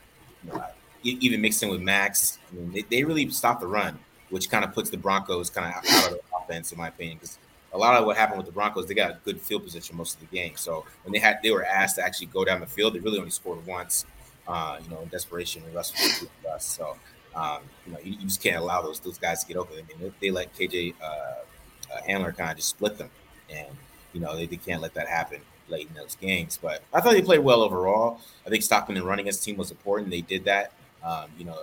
even 1.04 1.42
mixing 1.42 1.70
with 1.70 1.82
Max, 1.82 2.40
I 2.52 2.56
mean, 2.56 2.72
they, 2.74 2.82
they 2.82 3.04
really 3.04 3.30
stopped 3.30 3.62
the 3.62 3.68
run, 3.68 3.98
which 4.30 4.50
kind 4.50 4.66
of 4.66 4.74
puts 4.74 4.90
the 4.90 4.98
Broncos 4.98 5.50
kind 5.50 5.68
of 5.68 5.90
out 5.90 6.12
of 6.12 6.18
the 6.18 6.22
offense, 6.38 6.72
in 6.72 6.78
my 6.78 6.90
opinion, 6.90 7.18
because 7.18 7.38
a 7.74 7.78
lot 7.78 7.96
of 7.96 8.06
what 8.06 8.18
happened 8.18 8.38
with 8.38 8.46
the 8.46 8.52
Broncos, 8.52 8.88
they 8.88 8.94
got 8.94 9.12
a 9.12 9.18
good 9.24 9.40
field 9.40 9.64
position 9.64 9.96
most 9.96 10.16
of 10.16 10.30
the 10.30 10.36
game. 10.36 10.54
So 10.56 10.86
when 11.04 11.14
they 11.14 11.20
had, 11.20 11.40
they 11.42 11.52
were 11.52 11.66
asked 11.66 11.96
to 11.96 12.04
actually 12.04 12.28
go 12.28 12.44
down 12.44 12.60
the 12.60 12.68
field, 12.68 12.96
they 12.96 13.00
really 13.00 13.18
only 13.18 13.32
scored 13.32 13.66
once. 13.66 14.06
Uh, 14.48 14.78
you 14.84 14.90
know, 14.92 15.02
in 15.02 15.08
desperation, 15.08 15.64
and 15.66 15.74
Russell 15.74 16.28
us. 16.54 16.64
So 16.64 16.96
um, 17.36 17.62
you 17.86 17.94
know, 17.94 18.00
you, 18.04 18.14
you, 18.14 18.26
just 18.26 18.42
can't 18.42 18.58
allow 18.58 18.82
those 18.82 19.00
those 19.00 19.18
guys 19.18 19.44
to 19.44 19.48
get 19.48 19.58
open. 19.58 19.76
I 19.78 19.82
mean, 19.88 19.98
they, 20.00 20.28
they 20.28 20.32
let 20.32 20.54
KJ 20.56 20.96
uh, 21.02 21.06
uh, 21.06 22.02
Hamler 22.08 22.36
kind 22.36 22.50
of 22.50 22.56
just 22.56 22.70
split 22.70 22.98
them, 22.98 23.10
and 23.50 23.68
you 24.14 24.22
know 24.22 24.36
they, 24.36 24.46
they 24.46 24.58
can't 24.58 24.82
let 24.82 24.94
that 24.94 25.08
happen 25.08 25.42
late 25.68 25.88
in 25.88 25.96
those 25.96 26.16
games. 26.16 26.58
But 26.62 26.84
I 26.94 27.02
thought 27.02 27.12
they 27.12 27.22
played 27.22 27.40
well 27.40 27.62
overall. 27.62 28.20
I 28.46 28.50
think 28.50 28.64
stopping 28.64 28.96
and 28.96 29.06
running 29.06 29.28
as 29.28 29.40
a 29.40 29.42
team 29.42 29.58
was 29.58 29.72
important. 29.72 30.10
They 30.10 30.22
did 30.22 30.46
that. 30.46 30.72
Um, 31.04 31.30
you 31.38 31.46
know, 31.46 31.58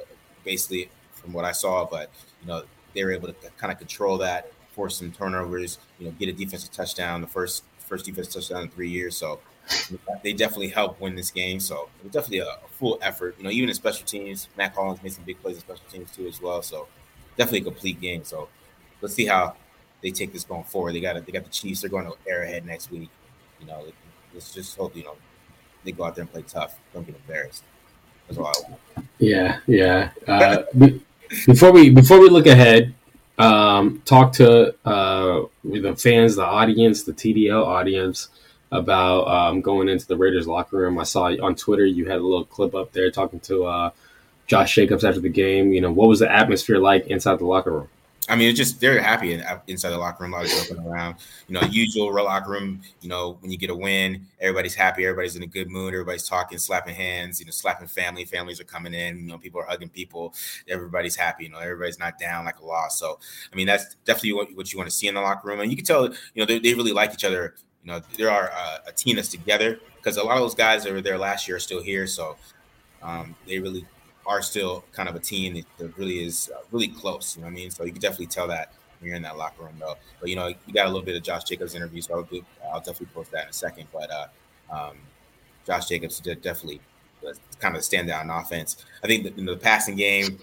basically 0.45 0.91
from 1.15 1.33
what 1.33 1.45
I 1.45 1.53
saw, 1.53 1.87
but 1.87 2.11
you 2.43 2.49
know 2.49 2.65
they 2.95 3.05
were 3.05 3.13
able 3.13 3.29
to 3.29 3.35
kind 3.57 3.73
of 3.73 3.79
control 3.79 4.19
that, 4.19 4.53
force 4.73 4.99
some 4.99 5.11
turnovers. 5.11 5.79
You 5.99 6.07
know, 6.07 6.13
get 6.19 6.29
a 6.29 6.33
defensive 6.33 6.71
touchdown, 6.71 7.23
the 7.23 7.27
first 7.27 7.65
first 7.79 8.05
defensive 8.05 8.35
touchdown 8.35 8.63
in 8.63 8.69
three 8.69 8.91
years. 8.91 9.17
So 9.17 9.41
they 10.23 10.33
definitely 10.33 10.69
helped 10.69 11.01
win 11.01 11.15
this 11.15 11.31
game. 11.31 11.61
So 11.61 11.89
it 11.99 12.05
was 12.05 12.13
definitely 12.13 12.41
a, 12.41 12.47
a, 12.47 12.69
full 12.79 12.99
effort. 13.03 13.37
You 13.39 13.45
know, 13.45 13.51
even 13.51 13.69
in 13.69 13.75
special 13.75 14.05
teams, 14.05 14.49
Matt 14.57 14.75
Collins 14.75 15.03
made 15.03 15.13
some 15.13 15.25
big 15.25 15.41
plays 15.41 15.57
in 15.57 15.61
special 15.61 15.85
teams 15.91 16.11
too 16.15 16.27
as 16.27 16.41
well. 16.41 16.63
So 16.63 16.89
definitely 17.37 17.61
a 17.61 17.65
complete 17.65 18.01
game. 18.01 18.25
So 18.25 18.49
let's 19.01 19.15
see 19.15 19.27
how 19.27 19.57
they 20.03 20.11
take 20.11 20.33
this 20.33 20.45
going 20.45 20.65
forward. 20.65 20.95
They 20.95 21.01
got 21.01 21.15
they 21.25 21.33
got 21.33 21.45
the 21.45 21.51
Chiefs. 21.51 21.83
They're 21.83 21.91
going 21.91 22.07
to 22.07 22.15
Arrowhead 22.29 22.67
next 22.67 22.91
week 22.91 23.11
you 23.63 23.69
know, 23.69 23.85
let's 24.35 24.53
just 24.53 24.77
hope 24.77 24.97
you 24.97 25.05
know 25.05 25.17
they 25.85 25.93
go 25.93 26.05
out 26.05 26.15
there 26.15 26.23
and 26.23 26.33
play 26.33 26.43
tough. 26.43 26.79
Don't 26.93 27.07
get 27.07 27.17
embarrassed. 27.17 27.65
That's 28.29 28.39
all. 28.39 28.81
Yeah, 29.19 29.59
yeah. 29.67 30.11
Uh, 30.27 30.63
before 31.47 31.73
we 31.73 31.91
before 31.91 32.21
we 32.21 32.29
look 32.29 32.47
ahead, 32.47 32.95
um, 33.39 34.03
talk 34.05 34.33
to 34.35 34.75
uh, 34.85 35.43
the 35.65 35.97
fans, 35.97 36.37
the 36.37 36.45
audience, 36.45 37.05
the 37.05 37.13
TDL 37.13 37.65
audience 37.65 38.29
about 38.73 39.29
um, 39.29 39.61
going 39.61 39.89
into 39.89 40.07
the 40.07 40.17
Raiders 40.17 40.49
locker 40.49 40.79
room. 40.79 40.99
I 40.99 41.05
saw 41.05 41.27
on 41.43 41.55
Twitter 41.55 41.85
you 41.85 42.07
had 42.07 42.19
a 42.19 42.25
little 42.25 42.45
clip 42.45 42.75
up 42.75 42.93
there 42.93 43.11
talking 43.11 43.39
to 43.41 43.65
uh, 43.67 43.91
Josh 44.47 44.75
Jacobs 44.75 45.05
after 45.05 45.21
the 45.21 45.29
game. 45.29 45.73
You 45.73 45.83
know, 45.83 45.93
what 45.93 46.09
was 46.09 46.19
the 46.19 46.33
atmosphere 46.33 46.79
like 46.79 47.07
inside 47.07 47.39
the 47.39 47.45
locker 47.45 47.71
room? 47.71 47.89
I 48.29 48.37
mean, 48.37 48.49
it's 48.49 48.57
just 48.57 48.81
they're 48.81 49.03
happy 49.03 49.33
inside 49.67 49.91
the 49.91 49.99
locker 49.99 50.23
room, 50.23 50.33
a 50.33 50.37
lot 50.37 50.45
of 50.45 50.51
joking 50.53 50.87
around. 50.87 51.17
You 51.49 51.55
know, 51.55 51.63
usual 51.69 52.15
locker 52.15 52.53
room. 52.53 52.81
You 53.01 53.09
know, 53.09 53.37
when 53.41 53.51
you 53.51 53.59
get 53.59 53.69
a 53.69 53.75
win, 53.75 54.27
everybody's 54.41 54.77
happy, 54.77 55.05
everybody's 55.05 55.35
in 55.35 55.43
a 55.43 55.47
good 55.47 55.69
mood, 55.69 55.93
everybody's 55.93 56.29
talking, 56.29 56.57
slapping 56.59 56.95
hands. 56.95 57.41
You 57.41 57.47
know, 57.47 57.51
slapping 57.51 57.89
family. 57.89 58.25
Families 58.25 58.61
are 58.61 58.65
coming 58.65 58.95
in. 58.95 59.19
You 59.19 59.27
know, 59.27 59.39
people 59.39 59.61
are 59.61 59.67
hugging 59.67 59.89
people. 59.89 60.35
Everybody's 60.69 61.17
happy. 61.17 61.45
You 61.45 61.51
know, 61.51 61.59
everybody's 61.59 61.99
not 61.99 62.19
down 62.19 62.45
like 62.45 62.61
a 62.61 62.65
loss. 62.65 62.99
So, 62.99 63.19
I 63.53 63.57
mean, 63.57 63.67
that's 63.67 63.97
definitely 64.05 64.35
what, 64.35 64.57
what 64.57 64.73
you 64.73 64.79
want 64.79 64.89
to 64.89 64.97
see 64.97 65.09
in 65.09 65.15
the 65.15 65.21
locker 65.21 65.49
room, 65.49 65.61
and 65.61 65.71
you 65.71 65.77
can 65.77 65.85
tell. 65.85 66.05
You 66.05 66.17
know, 66.37 66.47
they, 66.47 66.61
they 66.61 66.75
really 66.75 66.93
like 66.93 67.13
each 67.13 67.25
other. 67.25 67.55
You 67.85 67.93
know, 67.93 68.01
there 68.17 68.31
are 68.31 68.51
uh, 68.55 68.79
a 68.87 68.93
team 68.93 69.17
that's 69.17 69.29
together 69.29 69.79
because 69.97 70.17
a 70.17 70.23
lot 70.23 70.37
of 70.37 70.43
those 70.43 70.55
guys 70.55 70.85
that 70.85 70.93
were 70.93 71.01
there 71.01 71.19
last 71.19 71.49
year 71.49 71.57
are 71.57 71.61
still 71.61 71.83
here. 71.83 72.07
So, 72.07 72.37
um, 73.03 73.35
they 73.47 73.59
really 73.59 73.87
are 74.27 74.43
still 74.43 74.85
kind 74.93 75.09
of 75.09 75.17
a 75.17 75.21
team 75.21 75.65
that 75.79 75.99
really 75.99 76.25
is 76.25 76.51
uh, 76.55 76.61
really 76.71 76.89
close. 76.89 77.37
You 77.37 77.43
know 77.43 77.47
what 77.47 77.53
I 77.53 77.57
mean? 77.57 77.71
So 77.71 77.85
you 77.85 77.93
can 77.93 78.01
definitely 78.01 78.27
tell 78.27 78.47
that 78.49 78.73
when 79.01 79.09
you're 79.09 79.17
in 79.17 79.23
that 79.23 79.37
locker 79.37 79.65
room, 79.65 79.75
though. 79.79 79.97
But 80.21 80.31
you 80.31 80.37
know, 80.37 80.49
you 80.49 80.73
got 80.73 80.87
a 80.87 80.89
little 80.89 81.05
bit 81.05 81.17
of 81.17 81.23
Josh 81.23 81.45
Jacobs 81.45 81.75
interview, 81.75 82.01
so 82.03 82.15
I'll, 82.15 82.23
do, 82.23 82.45
I'll 82.73 82.81
definitely 82.81 83.07
post 83.07 83.33
that 83.33 83.45
in 83.45 83.51
a 83.51 83.53
second. 83.53 83.89
But 83.93 84.11
uh, 84.11 84.27
um, 84.71 84.97
Josh 85.67 85.89
Jacobs 85.89 86.21
did 86.21 86.41
definitely 86.43 86.81
kind 87.59 87.77
of 87.77 87.85
stand 87.85 88.11
out 88.11 88.25
in 88.25 88.31
offense. 88.31 88.85
I 89.03 89.07
think 89.07 89.37
in 89.37 89.45
the 89.45 89.57
passing 89.57 89.97
game, 89.97 90.39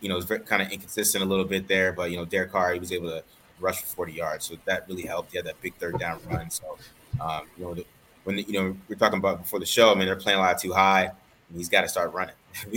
you 0.00 0.08
know, 0.08 0.16
was 0.16 0.26
kind 0.26 0.62
of 0.62 0.70
inconsistent 0.70 1.24
a 1.24 1.26
little 1.26 1.44
bit 1.44 1.68
there, 1.68 1.92
but 1.92 2.10
you 2.10 2.16
know, 2.16 2.24
Derek 2.24 2.52
Carr 2.52 2.74
he 2.74 2.78
was 2.78 2.92
able 2.92 3.08
to 3.10 3.24
rush 3.60 3.80
for 3.80 3.86
40 3.86 4.12
yards, 4.12 4.46
so 4.46 4.56
that 4.64 4.88
really 4.88 5.02
helped. 5.02 5.32
He 5.32 5.38
had 5.38 5.46
that 5.46 5.60
big 5.60 5.74
third 5.76 5.98
down 5.98 6.20
run. 6.28 6.50
So, 6.50 6.78
um, 7.20 7.42
you 7.56 7.64
know, 7.64 7.74
the, 7.74 7.86
when 8.24 8.36
the, 8.36 8.42
you 8.42 8.54
know 8.54 8.76
we're 8.88 8.96
talking 8.96 9.18
about 9.18 9.42
before 9.42 9.60
the 9.60 9.66
show, 9.66 9.90
I 9.90 9.94
mean, 9.94 10.06
they're 10.06 10.16
playing 10.16 10.38
a 10.38 10.42
lot 10.42 10.58
too 10.58 10.72
high. 10.72 11.10
He's 11.54 11.68
got 11.68 11.82
to 11.82 11.88
start 11.88 12.12
running. 12.12 12.34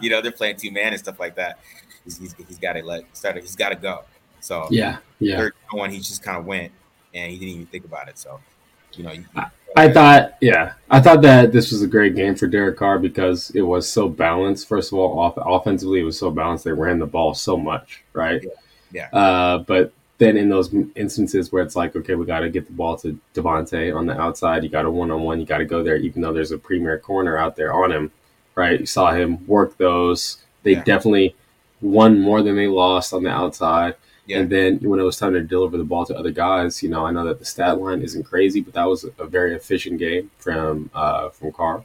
you 0.00 0.10
know, 0.10 0.20
they're 0.20 0.32
playing 0.32 0.56
two 0.56 0.70
man 0.70 0.92
and 0.92 0.98
stuff 0.98 1.20
like 1.20 1.36
that. 1.36 1.60
He's, 2.04 2.18
he's, 2.18 2.34
he's 2.48 2.58
got 2.58 2.72
to 2.74 2.82
let 2.82 3.04
start. 3.16 3.36
He's 3.36 3.56
got 3.56 3.68
to 3.70 3.76
go. 3.76 4.04
So 4.40 4.66
yeah, 4.70 4.98
yeah. 5.20 5.38
Third 5.38 5.54
one, 5.70 5.90
he 5.90 5.98
just 5.98 6.22
kind 6.22 6.38
of 6.38 6.44
went 6.44 6.72
and 7.14 7.30
he 7.30 7.38
didn't 7.38 7.54
even 7.54 7.66
think 7.66 7.84
about 7.84 8.08
it. 8.08 8.18
So 8.18 8.40
you 8.92 9.04
know, 9.04 9.12
you, 9.12 9.24
I, 9.36 9.46
I 9.76 9.92
thought, 9.92 10.36
yeah, 10.40 10.74
I 10.90 11.00
thought 11.00 11.22
that 11.22 11.52
this 11.52 11.72
was 11.72 11.82
a 11.82 11.86
great 11.86 12.14
game 12.14 12.34
for 12.34 12.46
Derek 12.46 12.76
Carr 12.76 12.98
because 12.98 13.50
it 13.50 13.62
was 13.62 13.88
so 13.88 14.08
balanced. 14.08 14.68
First 14.68 14.92
of 14.92 14.98
all, 14.98 15.18
off, 15.18 15.34
offensively, 15.36 16.00
it 16.00 16.04
was 16.04 16.18
so 16.18 16.30
balanced. 16.30 16.64
They 16.64 16.72
ran 16.72 16.98
the 16.98 17.06
ball 17.06 17.34
so 17.34 17.56
much, 17.56 18.04
right? 18.12 18.42
Yeah. 18.42 18.50
Yeah. 18.94 19.08
Uh, 19.12 19.58
but 19.58 19.92
then 20.16 20.38
in 20.38 20.48
those 20.48 20.72
instances 20.94 21.52
where 21.52 21.62
it's 21.62 21.76
like, 21.76 21.94
okay, 21.94 22.14
we 22.14 22.24
got 22.24 22.40
to 22.40 22.48
get 22.48 22.66
the 22.66 22.72
ball 22.72 22.96
to 22.98 23.18
Davante 23.34 23.94
on 23.94 24.06
the 24.06 24.18
outside. 24.18 24.62
You 24.62 24.70
got 24.70 24.86
a 24.86 24.90
one 24.90 25.10
on 25.10 25.22
one. 25.22 25.40
You 25.40 25.44
got 25.44 25.58
to 25.58 25.66
go 25.66 25.82
there, 25.82 25.96
even 25.96 26.22
though 26.22 26.32
there's 26.32 26.52
a 26.52 26.58
premier 26.58 26.98
corner 26.98 27.36
out 27.36 27.56
there 27.56 27.74
on 27.74 27.92
him 27.92 28.10
right? 28.54 28.80
You 28.80 28.86
saw 28.86 29.12
him 29.12 29.46
work 29.46 29.76
those. 29.78 30.38
They 30.62 30.72
yeah. 30.72 30.84
definitely 30.84 31.34
won 31.80 32.20
more 32.20 32.42
than 32.42 32.56
they 32.56 32.66
lost 32.66 33.12
on 33.12 33.22
the 33.22 33.30
outside. 33.30 33.94
Yeah. 34.26 34.38
And 34.38 34.50
then 34.50 34.78
when 34.78 35.00
it 35.00 35.02
was 35.02 35.18
time 35.18 35.34
to 35.34 35.42
deliver 35.42 35.76
the 35.76 35.84
ball 35.84 36.06
to 36.06 36.16
other 36.16 36.30
guys, 36.30 36.82
you 36.82 36.88
know, 36.88 37.04
I 37.04 37.10
know 37.10 37.26
that 37.26 37.38
the 37.38 37.44
stat 37.44 37.78
line 37.78 38.00
isn't 38.00 38.24
crazy, 38.24 38.60
but 38.62 38.72
that 38.74 38.88
was 38.88 39.04
a 39.18 39.26
very 39.26 39.54
efficient 39.54 39.98
game 39.98 40.30
from 40.38 40.90
uh, 40.94 41.28
from 41.28 41.52
Carr. 41.52 41.84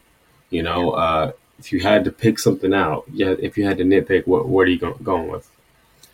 You 0.49 0.63
know, 0.63 0.95
yeah. 0.95 1.03
uh, 1.03 1.31
if 1.59 1.73
you 1.73 1.81
had 1.81 2.05
to 2.05 2.11
pick 2.11 2.39
something 2.39 2.73
out, 2.73 3.03
yeah, 3.11 3.35
if 3.39 3.57
you 3.57 3.65
had 3.65 3.77
to 3.79 3.83
nitpick, 3.83 4.25
what 4.25 4.47
what 4.47 4.67
are 4.67 4.71
you 4.71 4.79
go- 4.79 4.93
going 4.93 5.29
with? 5.29 5.48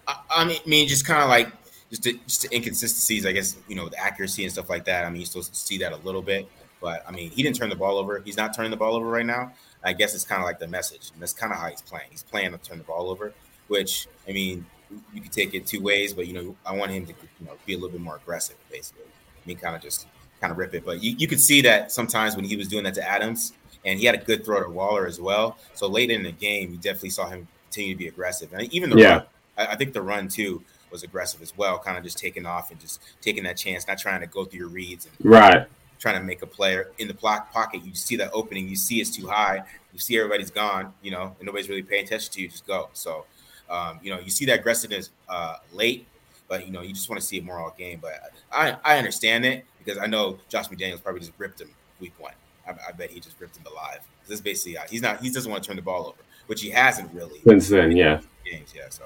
I, 0.08 0.20
I 0.30 0.62
mean, 0.66 0.88
just 0.88 1.06
kind 1.06 1.22
of 1.22 1.30
like 1.30 1.52
just 1.90 2.04
the, 2.04 2.20
just 2.28 2.44
the 2.44 2.56
inconsistencies, 2.56 3.26
I 3.26 3.32
guess. 3.32 3.58
You 3.68 3.76
know, 3.76 3.90
the 3.90 4.00
accuracy 4.00 4.44
and 4.44 4.52
stuff 4.52 4.70
like 4.70 4.86
that. 4.86 5.06
I 5.06 5.10
mean, 5.10 5.20
you 5.20 5.26
still 5.26 5.44
see 5.44 5.78
that 5.80 5.92
a 5.92 5.98
little 5.98 6.22
bit. 6.22 6.48
But 6.82 7.04
I 7.08 7.12
mean, 7.12 7.32
he 7.32 7.42
didn't 7.42 7.56
turn 7.56 7.70
the 7.70 7.76
ball 7.76 7.98
over. 7.98 8.20
He's 8.20 8.38
not 8.38 8.56
turning 8.56 8.72
the 8.72 8.78
ball 8.78 8.96
over 8.96 9.08
right 9.08 9.26
now. 9.26 9.54
I 9.84 9.94
guess 9.94 10.16
it's 10.16 10.24
kind 10.24 10.42
of 10.42 10.46
like 10.46 10.60
the 10.60 10.68
message, 10.68 11.12
and 11.14 11.22
that's 11.22 11.34
kind 11.34 11.54
of 11.54 11.60
how 11.60 11.68
he's 11.68 11.82
playing. 11.82 12.08
He's 12.10 12.24
playing 12.24 12.52
to 12.52 12.58
turn 12.58 12.80
the 12.80 12.84
ball 12.84 13.10
over, 13.10 13.34
which 13.68 14.08
I 14.28 14.32
mean, 14.32 14.66
you 15.14 15.22
could 15.22 15.32
take 15.32 15.54
it 15.54 15.68
two 15.68 15.82
ways, 15.82 16.14
but 16.14 16.28
you 16.28 16.34
know, 16.34 16.56
I 16.66 16.76
want 16.76 16.92
him 16.92 17.06
to 17.06 17.14
you 17.40 17.46
know 17.46 17.54
be 17.66 17.74
a 17.74 17.78
little 17.78 17.92
bit 17.92 18.02
more 18.02 18.18
aggressive, 18.18 18.56
basically. 18.70 19.06
I 19.06 19.48
mean, 19.48 19.58
kind 19.58 19.76
of 19.76 19.82
just 19.82 20.08
kind 20.42 20.52
of 20.52 20.58
rip 20.58 20.74
it. 20.74 20.86
But 20.86 21.04
you, 21.04 21.16
you 21.18 21.28
could 21.28 21.40
see 21.40 21.62
that 21.62 21.92
sometimes 21.92 22.36
when 22.36 22.46
he 22.46 22.56
was 22.56 22.68
doing 22.68 22.84
that 22.84 22.96
to 22.96 23.08
Adams, 23.08 23.54
and 23.86 24.00
he 24.00 24.06
had 24.06 24.16
a 24.16 24.24
good 24.24 24.44
throw 24.44 24.64
to 24.64 24.70
Waller 24.70 25.06
as 25.06 25.22
well. 25.22 25.58
So 25.76 25.88
late 25.88 26.10
in 26.10 26.24
the 26.24 26.32
game, 26.32 26.72
you 26.72 26.78
definitely 26.78 27.12
saw 27.12 27.30
him 27.30 27.48
continue 27.66 27.94
to 27.94 27.98
be 27.98 28.08
aggressive, 28.08 28.54
and 28.54 28.74
even 28.74 28.90
the 28.90 28.98
yeah. 28.98 29.10
run, 29.10 29.26
I, 29.58 29.68
I 29.68 29.76
think 29.76 29.94
the 29.94 30.02
run 30.02 30.28
too 30.28 30.64
was 30.92 31.04
aggressive 31.04 31.42
as 31.42 31.56
well, 31.58 31.80
kind 31.80 31.98
of 31.98 32.04
just 32.04 32.18
taking 32.18 32.46
off 32.46 32.72
and 32.72 32.80
just 32.80 33.02
taking 33.22 33.44
that 33.44 33.58
chance, 33.58 33.88
not 33.88 33.98
trying 33.98 34.22
to 34.22 34.28
go 34.28 34.46
through 34.46 34.60
your 34.60 34.70
reads 34.70 35.06
and 35.06 35.16
right 35.24 35.68
trying 36.00 36.20
to 36.20 36.24
make 36.24 36.42
a 36.42 36.48
player 36.48 36.92
in 36.98 37.08
the 37.08 37.14
block 37.14 37.52
pocket. 37.52 37.84
You 37.84 37.96
see 37.96 38.16
that 38.18 38.32
opening, 38.34 38.68
you 38.68 38.76
see 38.76 39.02
it's 39.02 39.16
too 39.16 39.28
high, 39.28 39.64
you 39.94 40.00
see 40.00 40.18
everybody's 40.18 40.52
gone, 40.52 40.94
you 41.02 41.12
know, 41.12 41.36
and 41.40 41.46
nobody's 41.46 41.70
really 41.70 41.84
paying 41.84 42.06
attention 42.06 42.32
to 42.34 42.42
you. 42.42 42.48
Just 42.48 42.68
go. 42.68 42.90
So, 42.94 43.26
um, 43.70 44.00
you 44.04 44.14
know, 44.14 44.20
you 44.20 44.30
see 44.30 44.46
that 44.46 44.60
aggressiveness 44.60 45.12
uh, 45.30 45.58
late, 45.74 46.08
but 46.48 46.66
you 46.66 46.72
know, 46.72 46.82
you 46.82 46.94
just 46.94 47.10
want 47.10 47.20
to 47.20 47.26
see 47.26 47.38
it 47.38 47.44
more 47.44 47.60
all 47.60 47.74
game. 47.78 48.00
But 48.02 48.32
I 48.52 48.78
I 48.84 48.98
understand 48.98 49.46
it 49.46 49.66
because 49.84 49.98
I 49.98 50.06
know 50.06 50.38
Josh 50.50 50.68
McDaniels 50.68 51.02
probably 51.02 51.22
just 51.22 51.34
ripped 51.38 51.62
him 51.62 51.70
week 52.00 52.14
one. 52.18 52.34
I, 52.68 52.72
I 52.90 52.92
bet 52.92 53.10
he 53.10 53.20
just 53.20 53.40
ripped 53.40 53.58
him 53.58 53.66
alive. 53.72 54.00
This 54.28 54.36
is 54.36 54.42
basically 54.42 54.78
uh, 54.78 54.84
he's 54.90 55.02
not 55.02 55.22
he 55.22 55.30
doesn't 55.30 55.50
want 55.50 55.64
to 55.64 55.68
turn 55.68 55.78
the 55.78 55.82
ball 55.82 56.08
over, 56.08 56.18
which 56.48 56.62
he 56.62 56.70
hasn't 56.70 57.12
really 57.14 57.40
since 57.48 57.70
then. 57.70 57.96
Yeah, 57.96 58.22
games. 58.46 58.74
Yeah, 58.76 58.90
so. 58.90 59.06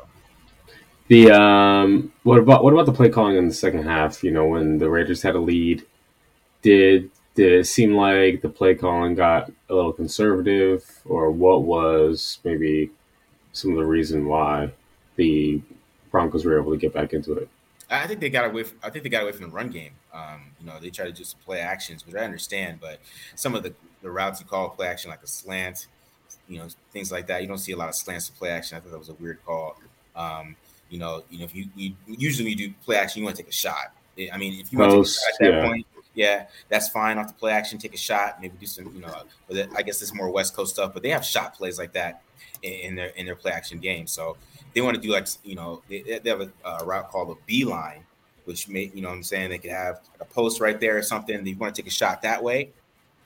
The 1.10 1.32
um, 1.32 2.14
what 2.22 2.38
about 2.38 2.64
what 2.64 2.72
about 2.72 2.86
the 2.86 2.94
play 2.94 3.10
calling 3.10 3.36
in 3.36 3.48
the 3.48 3.54
second 3.54 3.84
half? 3.84 4.24
You 4.24 4.30
know, 4.30 4.46
when 4.46 4.78
the 4.78 4.90
Raiders 4.90 5.24
had 5.24 5.36
a 5.36 5.40
lead, 5.40 5.84
did 6.62 7.10
did 7.34 7.52
it 7.52 7.66
seem 7.66 7.96
like 7.96 8.42
the 8.42 8.50
play 8.50 8.76
calling 8.76 9.16
got 9.16 9.52
a 9.70 9.74
little 9.74 9.92
conservative, 9.92 10.86
or 11.06 11.32
what 11.32 11.64
was 11.64 12.38
maybe 12.44 12.92
some 13.54 13.72
of 13.72 13.78
the 13.78 13.86
reason 13.86 14.28
why 14.28 14.72
the 15.16 15.60
Broncos 16.12 16.46
were 16.46 16.60
able 16.60 16.72
to 16.72 16.78
get 16.78 16.94
back 16.94 17.14
into 17.14 17.34
it? 17.34 17.50
I 17.90 18.06
think 18.06 18.20
they 18.20 18.30
got 18.30 18.46
away. 18.46 18.62
From, 18.62 18.78
I 18.84 18.92
think 18.92 19.04
they 19.04 19.10
got 19.10 19.24
away 19.24 19.32
from 19.32 19.46
the 19.46 19.52
run 19.52 19.70
game. 19.70 19.94
Um, 20.14 20.52
you 20.60 20.68
know, 20.68 20.80
they 20.80 20.92
try 20.92 21.06
to 21.06 21.12
just 21.12 21.40
play 21.44 21.60
actions, 21.60 22.06
which 22.06 22.16
I 22.16 22.20
understand. 22.20 22.80
But 22.80 23.00
some 23.36 23.56
of 23.56 23.64
the, 23.64 23.74
the 24.04 24.12
routes 24.12 24.42
you 24.42 24.46
call 24.46 24.70
play 24.70 24.86
action, 24.86 25.10
like 25.10 25.24
a 25.24 25.28
slant, 25.28 25.88
you 26.48 26.60
know, 26.60 26.68
things 26.92 27.12
like 27.12 27.26
that. 27.28 27.42
You 27.42 27.48
don't 27.48 27.58
see 27.58 27.72
a 27.72 27.78
lot 27.78 27.90
of 27.90 27.96
slants 27.96 28.28
to 28.28 28.34
play 28.34 28.50
action. 28.50 28.78
I 28.78 28.82
thought 28.82 28.92
that 28.92 29.00
was 29.00 29.10
a 29.10 29.16
weird 29.16 29.44
call. 29.44 29.76
Um, 30.16 30.56
you 30.90 31.00
know, 31.00 31.24
you 31.30 31.40
know, 31.40 31.46
if 31.46 31.56
you, 31.56 31.70
you 31.76 31.94
usually 32.08 32.50
you 32.52 32.56
do 32.56 32.74
play 32.84 32.98
action, 32.98 33.20
you 33.20 33.26
want 33.26 33.36
to 33.38 33.44
take 33.44 33.50
a 33.50 33.56
shot. 33.56 33.94
Eh, 34.18 34.28
I 34.34 34.38
mean, 34.38 34.60
if 34.60 34.72
you 34.72 34.80
want 34.80 34.92
to 34.92 34.98
take 34.98 35.06
a 35.06 35.10
shot 35.10 35.30
at 35.34 35.40
that 35.40 35.54
yeah. 35.54 35.68
point, 35.68 35.88
yeah, 36.16 36.46
that's 36.68 36.90
fine. 36.90 37.18
Off 37.18 37.28
the 37.28 37.34
play 37.34 37.52
action, 37.52 37.78
take 37.78 37.94
a 37.94 37.98
shot, 37.98 38.42
maybe 38.42 38.58
do 38.60 38.66
some, 38.66 38.94
you 38.94 39.02
know, 39.02 39.24
I 39.76 39.82
guess 39.82 40.02
it's 40.02 40.14
more 40.14 40.30
West 40.30 40.56
Coast 40.56 40.74
stuff, 40.74 40.94
but 40.94 41.04
they 41.04 41.10
have 41.10 41.24
shot 41.24 41.54
plays 41.56 41.78
like 41.78 41.94
that 41.94 42.24
in, 42.62 42.96
their 42.96 43.08
in 43.10 43.26
their 43.26 43.36
play 43.36 43.52
action 43.52 43.80
game. 43.80 44.08
So 44.08 44.36
they 44.74 44.82
want 44.82 44.96
to 44.96 45.02
do 45.02 45.12
like, 45.12 45.28
you 45.44 45.56
know, 45.56 45.82
they, 45.88 46.20
they 46.24 46.30
have 46.30 46.42
a, 46.42 46.52
a 46.66 46.86
route 46.86 47.10
called 47.10 47.30
a 47.38 47.40
beeline, 47.46 48.04
which 48.46 48.68
may, 48.68 48.92
you 48.94 49.02
know, 49.02 49.10
I'm 49.10 49.24
saying 49.24 49.50
they 49.50 49.60
could 49.60 49.72
have 49.72 50.02
a 50.20 50.26
post 50.26 50.60
right 50.60 50.80
there 50.80 50.98
or 50.98 51.04
something. 51.04 51.44
They 51.44 51.54
want 51.54 51.76
to 51.76 51.82
take 51.82 51.90
a 51.90 51.94
shot 51.94 52.22
that 52.24 52.44
way. 52.44 52.72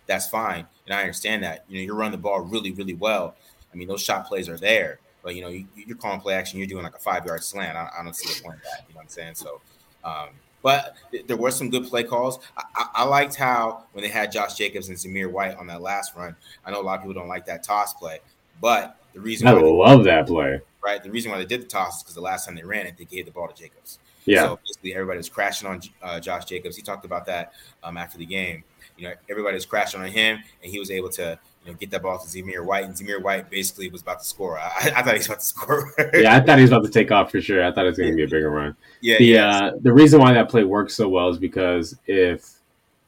That's 0.05 0.27
fine, 0.27 0.67
and 0.85 0.93
I 0.93 0.99
understand 0.99 1.43
that. 1.43 1.63
You 1.69 1.77
know, 1.77 1.85
you're 1.85 1.95
running 1.95 2.11
the 2.11 2.17
ball 2.17 2.41
really, 2.41 2.71
really 2.71 2.93
well. 2.93 3.35
I 3.73 3.77
mean, 3.77 3.87
those 3.87 4.01
shot 4.01 4.27
plays 4.27 4.49
are 4.49 4.57
there, 4.57 4.99
but 5.23 5.35
you 5.35 5.41
know, 5.41 5.49
you, 5.49 5.65
are 5.89 5.95
calling 5.95 6.19
play 6.19 6.35
action. 6.35 6.59
You're 6.59 6.67
doing 6.67 6.83
like 6.83 6.95
a 6.95 6.99
five 6.99 7.25
yard 7.25 7.43
slant. 7.43 7.77
I, 7.77 7.89
I, 7.99 8.03
don't 8.03 8.15
see 8.15 8.33
the 8.33 8.43
point 8.43 8.57
of 8.57 8.63
that. 8.63 8.85
You 8.87 8.93
know 8.93 8.97
what 8.97 9.03
I'm 9.03 9.09
saying? 9.09 9.35
So. 9.35 9.61
Um, 10.03 10.29
but 10.61 10.95
there 11.27 11.35
were 11.35 11.51
some 11.51 11.69
good 11.69 11.87
play 11.87 12.03
calls. 12.03 12.39
I, 12.57 12.87
I, 12.95 13.03
liked 13.03 13.35
how 13.35 13.83
when 13.91 14.01
they 14.01 14.09
had 14.09 14.31
Josh 14.31 14.55
Jacobs 14.55 14.87
and 14.87 14.97
Zamir 14.97 15.29
White 15.29 15.57
on 15.57 15.67
that 15.67 15.81
last 15.81 16.15
run. 16.15 16.37
I 16.65 16.71
know 16.71 16.79
a 16.79 16.83
lot 16.83 16.95
of 16.95 17.01
people 17.01 17.13
don't 17.13 17.27
like 17.27 17.45
that 17.47 17.63
toss 17.63 17.93
play, 17.93 18.19
but 18.61 18.97
the 19.13 19.19
reason 19.19 19.47
I 19.47 19.51
love 19.51 20.05
that 20.05 20.27
play. 20.27 20.61
Right, 20.83 21.03
the 21.03 21.11
reason 21.11 21.31
why 21.31 21.37
they 21.37 21.45
did 21.45 21.61
the 21.61 21.65
toss 21.65 21.97
is 21.97 22.03
because 22.03 22.15
the 22.15 22.21
last 22.21 22.45
time 22.45 22.55
they 22.55 22.63
ran 22.63 22.85
it, 22.87 22.97
they 22.97 23.05
gave 23.05 23.25
the 23.25 23.31
ball 23.31 23.47
to 23.47 23.53
Jacobs. 23.53 23.99
Yeah. 24.25 24.43
So 24.43 24.59
basically, 24.65 24.93
everybody 24.93 25.17
was 25.17 25.29
crashing 25.29 25.67
on 25.67 25.81
uh, 26.01 26.19
Josh 26.19 26.45
Jacobs. 26.45 26.75
He 26.75 26.81
talked 26.81 27.05
about 27.05 27.25
that 27.25 27.53
um, 27.83 27.97
after 27.97 28.17
the 28.17 28.25
game. 28.25 28.63
You 28.97 29.09
know, 29.09 29.13
everybody 29.29 29.55
was 29.55 29.65
crashing 29.65 30.01
on 30.01 30.07
him, 30.07 30.39
and 30.61 30.71
he 30.71 30.79
was 30.79 30.91
able 30.91 31.09
to 31.09 31.37
you 31.65 31.71
know, 31.71 31.77
get 31.77 31.91
that 31.91 32.01
ball 32.01 32.19
to 32.19 32.27
Zamir 32.27 32.65
White, 32.65 32.83
and 32.85 32.93
Zamir 32.93 33.21
White 33.21 33.49
basically 33.49 33.89
was 33.89 34.01
about 34.01 34.19
to 34.19 34.25
score. 34.25 34.59
I, 34.59 34.91
I 34.95 35.01
thought 35.01 35.13
he 35.13 35.19
was 35.19 35.27
about 35.27 35.39
to 35.39 35.45
score. 35.45 35.93
yeah, 36.13 36.35
I 36.35 36.39
thought 36.39 36.57
he 36.57 36.63
was 36.63 36.71
about 36.71 36.83
to 36.85 36.91
take 36.91 37.11
off 37.11 37.31
for 37.31 37.41
sure. 37.41 37.65
I 37.65 37.71
thought 37.71 37.85
it 37.85 37.89
was 37.89 37.97
going 37.97 38.11
to 38.11 38.15
be 38.15 38.23
a 38.23 38.27
bigger 38.27 38.49
run. 38.49 38.75
Yeah. 39.01 39.17
The 39.17 39.25
yeah. 39.25 39.57
Uh, 39.57 39.71
the 39.81 39.93
reason 39.93 40.19
why 40.19 40.33
that 40.33 40.49
play 40.49 40.63
works 40.63 40.93
so 40.93 41.07
well 41.07 41.29
is 41.29 41.37
because 41.37 41.97
if 42.07 42.49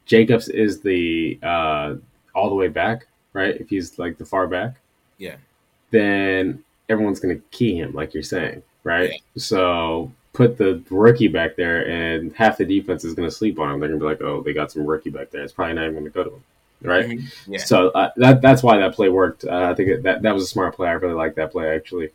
Jacobs 0.05 0.47
is 0.49 0.81
the 0.81 1.39
uh, 1.43 1.95
all 2.33 2.49
the 2.49 2.55
way 2.55 2.67
back, 2.67 3.07
right? 3.33 3.55
If 3.55 3.69
he's 3.69 3.99
like 3.99 4.17
the 4.17 4.25
far 4.25 4.47
back, 4.47 4.75
yeah, 5.17 5.35
then 5.91 6.63
everyone's 6.89 7.19
going 7.19 7.35
to 7.35 7.43
key 7.51 7.77
him, 7.77 7.93
like 7.93 8.13
you're 8.13 8.23
saying, 8.23 8.61
right? 8.83 9.11
Yeah. 9.11 9.17
So 9.37 10.11
put 10.33 10.57
the 10.57 10.81
rookie 10.89 11.27
back 11.27 11.55
there, 11.55 11.87
and 11.89 12.33
half 12.35 12.57
the 12.57 12.65
defense 12.65 13.03
is 13.03 13.13
going 13.13 13.27
to 13.27 13.35
sleep 13.35 13.59
on 13.59 13.73
him. 13.73 13.79
They're 13.79 13.89
going 13.89 13.99
to 13.99 14.05
be 14.05 14.09
like, 14.09 14.21
"Oh, 14.21 14.41
they 14.41 14.53
got 14.53 14.71
some 14.71 14.85
rookie 14.85 15.09
back 15.09 15.31
there. 15.31 15.43
It's 15.43 15.53
probably 15.53 15.73
not 15.73 15.83
even 15.83 15.95
going 15.95 16.05
to 16.05 16.11
go 16.11 16.23
to 16.23 16.35
him." 16.35 16.43
Right? 16.81 17.09
Mm-hmm. 17.09 17.53
Yeah. 17.53 17.59
So 17.59 17.89
uh, 17.89 18.11
that 18.17 18.41
that's 18.41 18.63
why 18.63 18.77
that 18.77 18.93
play 18.93 19.09
worked. 19.09 19.45
Uh, 19.45 19.69
I 19.71 19.75
think 19.75 19.89
it, 19.89 20.03
that 20.03 20.21
that 20.21 20.33
was 20.33 20.43
a 20.43 20.47
smart 20.47 20.75
play. 20.75 20.87
I 20.87 20.93
really 20.93 21.13
like 21.13 21.35
that 21.35 21.51
play 21.51 21.75
actually. 21.75 22.09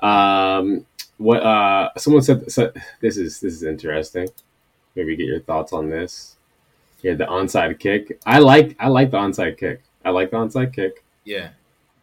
Um, 0.00 0.86
what 1.18 1.42
uh, 1.42 1.90
someone 1.96 2.22
said, 2.22 2.50
said 2.50 2.82
this 3.00 3.16
is 3.16 3.40
this 3.40 3.54
is 3.54 3.62
interesting. 3.62 4.28
Maybe 4.94 5.16
get 5.16 5.26
your 5.26 5.40
thoughts 5.40 5.72
on 5.72 5.90
this. 5.90 6.36
Yeah, 7.02 7.14
the 7.14 7.24
onside 7.24 7.78
kick. 7.78 8.20
I 8.26 8.38
like 8.38 8.76
I 8.78 8.88
like 8.88 9.10
the 9.10 9.18
onside 9.18 9.58
kick. 9.58 9.82
I 10.04 10.10
like 10.10 10.30
the 10.30 10.38
onside 10.38 10.74
kick. 10.74 11.04
Yeah. 11.24 11.50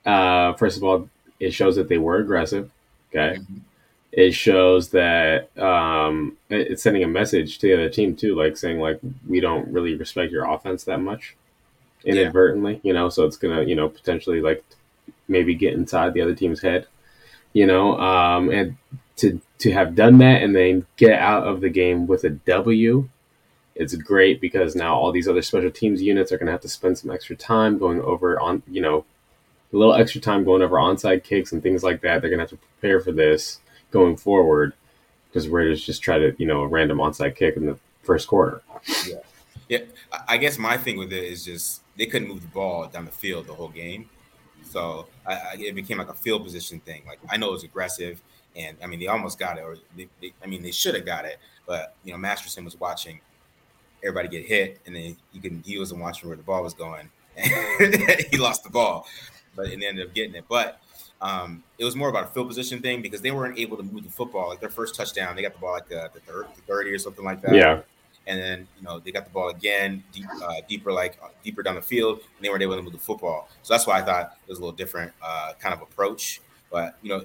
Uh, 0.06 0.54
first 0.54 0.78
of 0.78 0.84
all, 0.84 1.10
it 1.40 1.52
shows 1.52 1.76
that 1.76 1.90
they 1.90 1.98
were 1.98 2.18
aggressive. 2.18 2.72
Okay. 3.10 3.40
Mm-hmm. 3.40 3.58
It 4.12 4.32
shows 4.32 4.90
that 4.90 5.56
um, 5.60 6.38
it's 6.50 6.82
sending 6.82 7.04
a 7.04 7.08
message 7.08 7.60
to 7.60 7.68
the 7.68 7.74
other 7.74 7.90
team 7.90 8.16
too, 8.16 8.36
like 8.36 8.58
saying 8.58 8.80
like 8.80 9.00
we 9.28 9.40
don't 9.40 9.68
really 9.68 9.96
respect 9.96 10.32
your 10.32 10.50
offense 10.50 10.86
that 10.86 11.00
much 11.00 11.36
inadvertently, 12.08 12.74
yeah. 12.76 12.80
you 12.84 12.94
know, 12.94 13.10
so 13.10 13.26
it's 13.26 13.38
gonna, 13.38 13.64
you 13.64 13.76
know, 13.76 13.90
potentially 13.90 14.42
like 14.42 14.64
maybe 15.28 15.54
get 15.56 15.74
inside 15.74 16.14
the 16.14 16.22
other 16.22 16.36
team's 16.36 16.62
head, 16.62 16.88
you 17.54 17.66
know, 17.66 18.00
um, 18.00 18.50
and 18.50 18.78
to 19.18 19.42
to 19.60 19.72
have 19.72 19.96
done 19.96 20.20
that 20.20 20.42
and 20.42 20.56
then 20.56 20.86
get 20.96 21.20
out 21.20 21.46
of 21.46 21.62
the 21.62 21.70
game 21.70 22.08
with 22.08 22.24
a 22.24 22.30
W, 22.30 23.10
it's 23.76 23.96
great 23.96 24.40
because 24.40 24.76
now 24.76 24.96
all 24.96 25.12
these 25.12 25.28
other 25.28 25.42
special 25.42 25.72
teams 25.72 26.02
units 26.02 26.32
are 26.32 26.38
gonna 26.38 26.52
have 26.52 26.62
to 26.62 26.70
spend 26.70 26.98
some 26.98 27.12
extra 27.12 27.36
time 27.36 27.78
going 27.78 28.02
over 28.02 28.40
on, 28.40 28.64
you 28.68 28.82
know, 28.82 29.06
a 29.74 29.78
little 29.78 29.96
extra 29.96 30.22
time 30.22 30.44
going 30.44 30.62
over 30.62 30.78
onside 30.78 31.24
kicks 31.24 31.52
and 31.52 31.62
things 31.62 31.84
like 31.84 32.02
that. 32.02 32.22
They're 32.22 32.30
gonna 32.30 32.44
have 32.44 32.50
to 32.50 32.58
prepare 32.58 33.02
for 33.02 33.12
this 33.12 33.60
going 33.92 34.18
forward 34.18 34.74
because 35.30 35.48
Raiders 35.48 35.84
just 35.84 36.02
try 36.02 36.18
to, 36.18 36.36
you 36.38 36.46
know, 36.46 36.62
a 36.62 36.68
random 36.68 37.00
onside 37.00 37.36
kick 37.36 37.58
in 37.58 37.66
the 37.66 37.78
first 38.04 38.28
quarter. 38.28 38.62
Yeah. 39.08 39.16
Yeah, 39.70 39.80
I 40.28 40.38
guess 40.38 40.58
my 40.58 40.78
thing 40.78 40.98
with 40.98 41.12
it 41.12 41.24
is 41.24 41.44
just 41.44 41.82
they 41.98 42.06
couldn't 42.06 42.28
move 42.28 42.42
the 42.42 42.48
ball 42.48 42.88
down 42.88 43.06
the 43.06 43.12
field 43.12 43.48
the 43.48 43.54
whole 43.54 43.70
game, 43.70 44.10
so 44.64 45.08
I, 45.26 45.34
I, 45.34 45.56
it 45.60 45.76
became 45.76 45.98
like 45.98 46.10
a 46.10 46.14
field 46.14 46.44
position 46.44 46.80
thing. 46.80 47.04
Like 47.08 47.20
I 47.30 47.38
know 47.38 47.50
it 47.50 47.54
was 47.54 47.64
aggressive, 47.64 48.22
and 48.56 48.78
I 48.84 48.88
mean 48.88 49.00
they 49.00 49.08
almost 49.08 49.40
got 49.40 49.58
it, 49.58 49.62
or 49.62 49.78
they, 49.96 50.08
they, 50.22 50.34
I 50.44 50.48
mean 50.48 50.62
they 50.62 50.72
should 50.72 50.96
have 50.96 51.06
got 51.06 51.26
it, 51.26 51.38
but 51.66 51.96
you 52.04 52.12
know 52.12 52.18
Masterson 52.18 52.64
was 52.66 52.80
watching 52.80 53.20
everybody 54.04 54.28
get 54.28 54.46
hit, 54.46 54.80
and 54.86 54.96
then 54.96 55.16
he 55.34 55.40
could 55.40 55.62
he 55.66 55.80
wasn't 55.80 56.02
watching 56.02 56.30
where 56.30 56.38
the 56.38 56.44
ball 56.44 56.64
was 56.64 56.74
going, 56.74 57.10
and 57.36 57.96
he 58.32 58.38
lost 58.38 58.64
the 58.64 58.70
ball, 58.70 59.08
but 59.56 59.68
and 59.68 59.82
they 59.82 59.88
ended 59.88 60.08
up 60.08 60.14
getting 60.14 60.36
it. 60.36 60.46
But 60.48 60.80
um, 61.22 61.64
it 61.80 61.86
was 61.86 61.96
more 61.96 62.10
about 62.10 62.26
a 62.26 62.28
field 62.28 62.48
position 62.48 62.80
thing 62.80 63.02
because 63.02 63.22
they 63.22 63.32
weren't 63.32 63.58
able 63.58 63.78
to 63.78 63.84
move 63.84 64.04
the 64.04 64.10
football. 64.10 64.50
Like 64.50 64.60
their 64.60 64.70
first 64.70 64.96
touchdown, 64.96 65.36
they 65.36 65.42
got 65.42 65.54
the 65.54 65.60
ball 65.60 65.74
like 65.74 65.90
the, 65.90 66.12
the, 66.14 66.20
third, 66.20 66.46
the 66.56 66.62
30 66.62 66.92
or 66.92 67.00
something 67.00 67.26
like 67.26 67.42
that. 67.42 67.56
Yeah 67.56 67.82
and 68.28 68.40
then 68.40 68.68
you 68.78 68.84
know 68.84 69.00
they 69.00 69.12
got 69.12 69.26
the 69.26 69.32
ball 69.32 69.50
again 69.50 70.04
deep, 70.12 70.26
uh, 70.44 70.56
deeper 70.68 70.92
like 70.92 71.18
uh, 71.24 71.30
deeper 71.44 71.64
down 71.64 71.76
the 71.76 71.82
field 71.82 72.20
and 72.20 72.46
they 72.46 72.50
weren't 72.50 72.62
able 72.62 72.76
to 72.76 72.82
move 72.82 72.94
the 72.94 73.00
football. 73.00 73.50
So 73.64 73.74
that's 73.74 73.88
why 73.88 74.00
i 74.00 74.02
thought 74.02 74.38
it 74.46 74.50
was 74.50 74.60
a 74.60 74.62
little 74.62 74.76
different 74.76 75.12
uh, 75.24 75.54
kind 75.60 75.74
of 75.74 75.82
approach. 75.82 76.42
But 76.72 76.98
you 77.02 77.10
know 77.10 77.24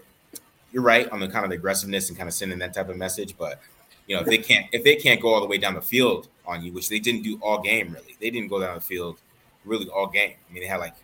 you're 0.72 0.82
right 0.82 1.08
on 1.10 1.20
the 1.20 1.28
kind 1.28 1.44
of 1.44 1.50
the 1.50 1.56
aggressiveness 1.56 2.08
and 2.08 2.16
kind 2.16 2.28
of 2.28 2.34
sending 2.34 2.58
that 2.58 2.72
type 2.72 2.88
of 2.88 2.96
message 2.96 3.36
but 3.36 3.60
you 4.06 4.16
know 4.16 4.22
if 4.22 4.26
they 4.26 4.38
can't 4.38 4.66
if 4.72 4.82
they 4.84 4.96
can't 4.96 5.20
go 5.20 5.34
all 5.34 5.40
the 5.40 5.46
way 5.46 5.58
down 5.58 5.74
the 5.74 5.82
field 5.82 6.28
on 6.46 6.62
you 6.64 6.72
which 6.72 6.88
they 6.88 6.98
didn't 6.98 7.22
do 7.22 7.38
all 7.42 7.60
game 7.60 7.92
really 7.92 8.16
they 8.20 8.30
didn't 8.30 8.48
go 8.48 8.58
down 8.58 8.74
the 8.74 8.80
field 8.80 9.18
really 9.64 9.88
all 9.88 10.06
game. 10.06 10.34
I 10.48 10.52
mean 10.52 10.62
they 10.62 10.68
had 10.68 10.80
like 10.80 10.94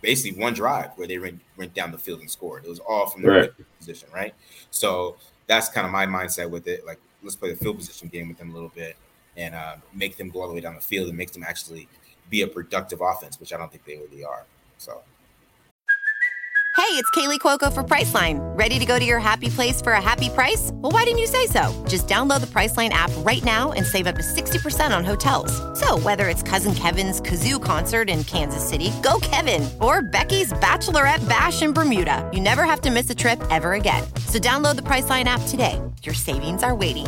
basically 0.00 0.40
one 0.40 0.54
drive 0.54 0.90
where 0.96 1.06
they 1.06 1.18
went, 1.18 1.40
went 1.56 1.74
down 1.74 1.92
the 1.92 1.98
field 1.98 2.20
and 2.20 2.30
scored. 2.30 2.64
It 2.64 2.70
was 2.70 2.78
all 2.78 3.06
from 3.06 3.22
their 3.22 3.32
right. 3.32 3.50
position 3.78 4.08
right? 4.14 4.34
So 4.70 5.16
that's 5.46 5.68
kind 5.68 5.86
of 5.86 5.92
my 5.92 6.06
mindset 6.06 6.48
with 6.48 6.66
it. 6.66 6.86
Like 6.86 6.98
let's 7.22 7.36
play 7.36 7.50
the 7.50 7.56
field 7.56 7.78
position 7.78 8.08
game 8.08 8.28
with 8.28 8.38
them 8.38 8.50
a 8.50 8.54
little 8.54 8.72
bit 8.74 8.96
and 9.36 9.54
uh, 9.54 9.76
make 9.94 10.16
them 10.16 10.30
go 10.30 10.42
all 10.42 10.48
the 10.48 10.54
way 10.54 10.60
down 10.60 10.74
the 10.74 10.80
field 10.80 11.08
and 11.08 11.16
make 11.16 11.32
them 11.32 11.42
actually 11.42 11.88
be 12.28 12.42
a 12.42 12.46
productive 12.46 13.00
offense, 13.00 13.40
which 13.40 13.52
I 13.52 13.56
don't 13.56 13.70
think 13.70 13.84
they 13.84 13.96
really 13.96 14.24
are. 14.24 14.44
So. 14.78 15.02
Hey, 16.76 16.96
it's 16.96 17.10
Kaley 17.10 17.38
Cuoco 17.38 17.72
for 17.72 17.84
Priceline. 17.84 18.38
Ready 18.58 18.78
to 18.78 18.86
go 18.86 18.98
to 18.98 19.04
your 19.04 19.18
happy 19.18 19.48
place 19.48 19.82
for 19.82 19.92
a 19.92 20.00
happy 20.00 20.28
price? 20.30 20.70
Well, 20.72 20.90
why 20.90 21.04
didn't 21.04 21.18
you 21.18 21.26
say 21.26 21.46
so? 21.46 21.72
Just 21.86 22.08
download 22.08 22.40
the 22.40 22.46
Priceline 22.46 22.88
app 22.88 23.10
right 23.18 23.44
now 23.44 23.72
and 23.72 23.84
save 23.84 24.06
up 24.06 24.16
to 24.16 24.22
60% 24.22 24.96
on 24.96 25.04
hotels. 25.04 25.52
So, 25.78 25.98
whether 25.98 26.26
it's 26.28 26.42
Cousin 26.42 26.74
Kevin's 26.74 27.20
Kazoo 27.20 27.62
concert 27.62 28.08
in 28.08 28.24
Kansas 28.24 28.66
City, 28.66 28.90
go 29.02 29.18
Kevin, 29.20 29.68
or 29.80 30.02
Becky's 30.02 30.52
Bachelorette 30.54 31.28
Bash 31.28 31.62
in 31.62 31.72
Bermuda, 31.72 32.28
you 32.32 32.40
never 32.40 32.64
have 32.64 32.80
to 32.80 32.90
miss 32.90 33.10
a 33.10 33.14
trip 33.14 33.40
ever 33.50 33.74
again. 33.74 34.02
So, 34.26 34.38
download 34.38 34.76
the 34.76 34.82
Priceline 34.82 35.26
app 35.26 35.42
today. 35.48 35.80
Your 36.02 36.14
savings 36.14 36.62
are 36.62 36.74
waiting. 36.74 37.06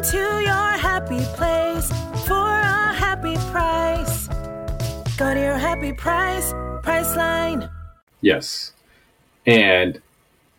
Go 0.00 0.06
to 0.12 0.40
your 0.40 0.78
happy 0.78 1.20
place 1.36 1.90
for 2.26 2.48
a 2.48 2.94
happy 2.94 3.36
price. 3.52 4.28
Go 5.18 5.34
to 5.34 5.38
your 5.38 5.58
happy 5.58 5.92
price, 5.92 6.54
Priceline. 6.82 7.70
Yes. 8.22 8.72
And 9.44 10.00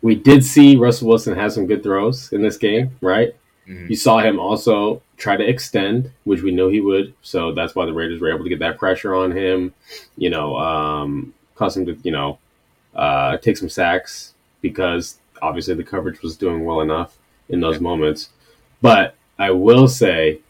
we 0.00 0.14
did 0.14 0.44
see 0.44 0.76
Russell 0.76 1.08
Wilson 1.08 1.34
have 1.34 1.52
some 1.52 1.66
good 1.66 1.82
throws 1.82 2.32
in 2.32 2.42
this 2.42 2.56
game, 2.56 2.96
right? 3.00 3.34
Mm-hmm. 3.66 3.88
You 3.88 3.96
saw 3.96 4.20
him 4.20 4.38
also 4.38 5.02
try 5.16 5.36
to 5.36 5.44
extend, 5.44 6.12
which 6.22 6.42
we 6.42 6.52
knew 6.52 6.68
he 6.68 6.80
would. 6.80 7.12
So 7.22 7.52
that's 7.52 7.74
why 7.74 7.84
the 7.84 7.92
Raiders 7.92 8.20
were 8.20 8.32
able 8.32 8.44
to 8.44 8.48
get 8.48 8.60
that 8.60 8.78
pressure 8.78 9.12
on 9.12 9.32
him, 9.32 9.74
you 10.16 10.30
know, 10.30 10.56
um, 10.56 11.34
cause 11.56 11.76
him 11.76 11.84
to, 11.86 11.98
you 12.04 12.12
know, 12.12 12.38
uh, 12.94 13.38
take 13.38 13.56
some 13.56 13.68
sacks 13.68 14.34
because 14.60 15.18
obviously 15.42 15.74
the 15.74 15.82
coverage 15.82 16.22
was 16.22 16.36
doing 16.36 16.64
well 16.64 16.80
enough 16.80 17.18
in 17.48 17.58
those 17.58 17.78
yeah. 17.78 17.82
moments. 17.82 18.28
But 18.80 19.16
I 19.38 19.50
will 19.50 19.88
say, 19.88 20.40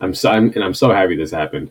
I'm 0.00 0.14
so, 0.14 0.30
I'm, 0.30 0.52
and 0.52 0.62
I'm 0.62 0.74
so 0.74 0.92
happy 0.92 1.16
this 1.16 1.30
happened. 1.30 1.70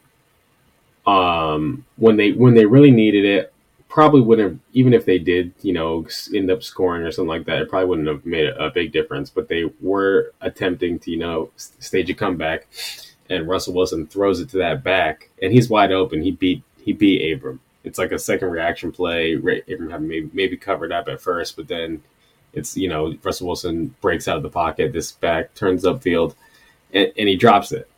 Um, 1.05 1.85
when 1.97 2.17
they 2.17 2.31
when 2.31 2.55
they 2.55 2.65
really 2.65 2.91
needed 2.91 3.25
it, 3.25 3.53
probably 3.87 4.21
wouldn't 4.21 4.51
have, 4.51 4.59
even 4.73 4.93
if 4.93 5.05
they 5.05 5.19
did, 5.19 5.53
you 5.61 5.71
know, 5.71 6.05
end 6.33 6.51
up 6.51 6.63
scoring 6.63 7.03
or 7.03 7.11
something 7.11 7.29
like 7.29 7.45
that, 7.45 7.61
it 7.61 7.69
probably 7.69 7.87
wouldn't 7.87 8.07
have 8.07 8.25
made 8.25 8.47
a, 8.47 8.69
big 8.69 8.91
difference. 8.91 9.29
But 9.29 9.47
they 9.47 9.71
were 9.81 10.33
attempting 10.41 10.99
to, 10.99 11.11
you 11.11 11.17
know, 11.17 11.51
stage 11.55 12.09
a 12.09 12.13
comeback, 12.13 12.67
and 13.29 13.47
Russell 13.47 13.73
Wilson 13.73 14.07
throws 14.07 14.39
it 14.39 14.49
to 14.49 14.57
that 14.57 14.83
back, 14.83 15.29
and 15.41 15.53
he's 15.53 15.69
wide 15.69 15.91
open. 15.91 16.21
He 16.21 16.31
beat 16.31 16.63
he 16.83 16.93
beat 16.93 17.33
Abram. 17.33 17.59
It's 17.83 17.99
like 17.99 18.11
a 18.11 18.19
second 18.19 18.49
reaction 18.49 18.91
play. 18.91 19.35
Abram 19.35 19.91
had 19.91 20.01
maybe, 20.01 20.29
maybe 20.33 20.57
covered 20.57 20.91
up 20.91 21.07
at 21.07 21.21
first, 21.21 21.55
but 21.55 21.67
then 21.67 22.01
it's 22.55 22.75
you 22.75 22.89
know 22.89 23.15
Russell 23.23 23.47
Wilson 23.47 23.93
breaks 24.01 24.27
out 24.27 24.37
of 24.37 24.43
the 24.43 24.49
pocket, 24.49 24.93
this 24.93 25.11
back 25.11 25.53
turns 25.55 25.83
upfield, 25.83 26.35
and, 26.93 27.11
and 27.17 27.29
he 27.29 27.35
drops 27.35 27.71
it. 27.71 27.89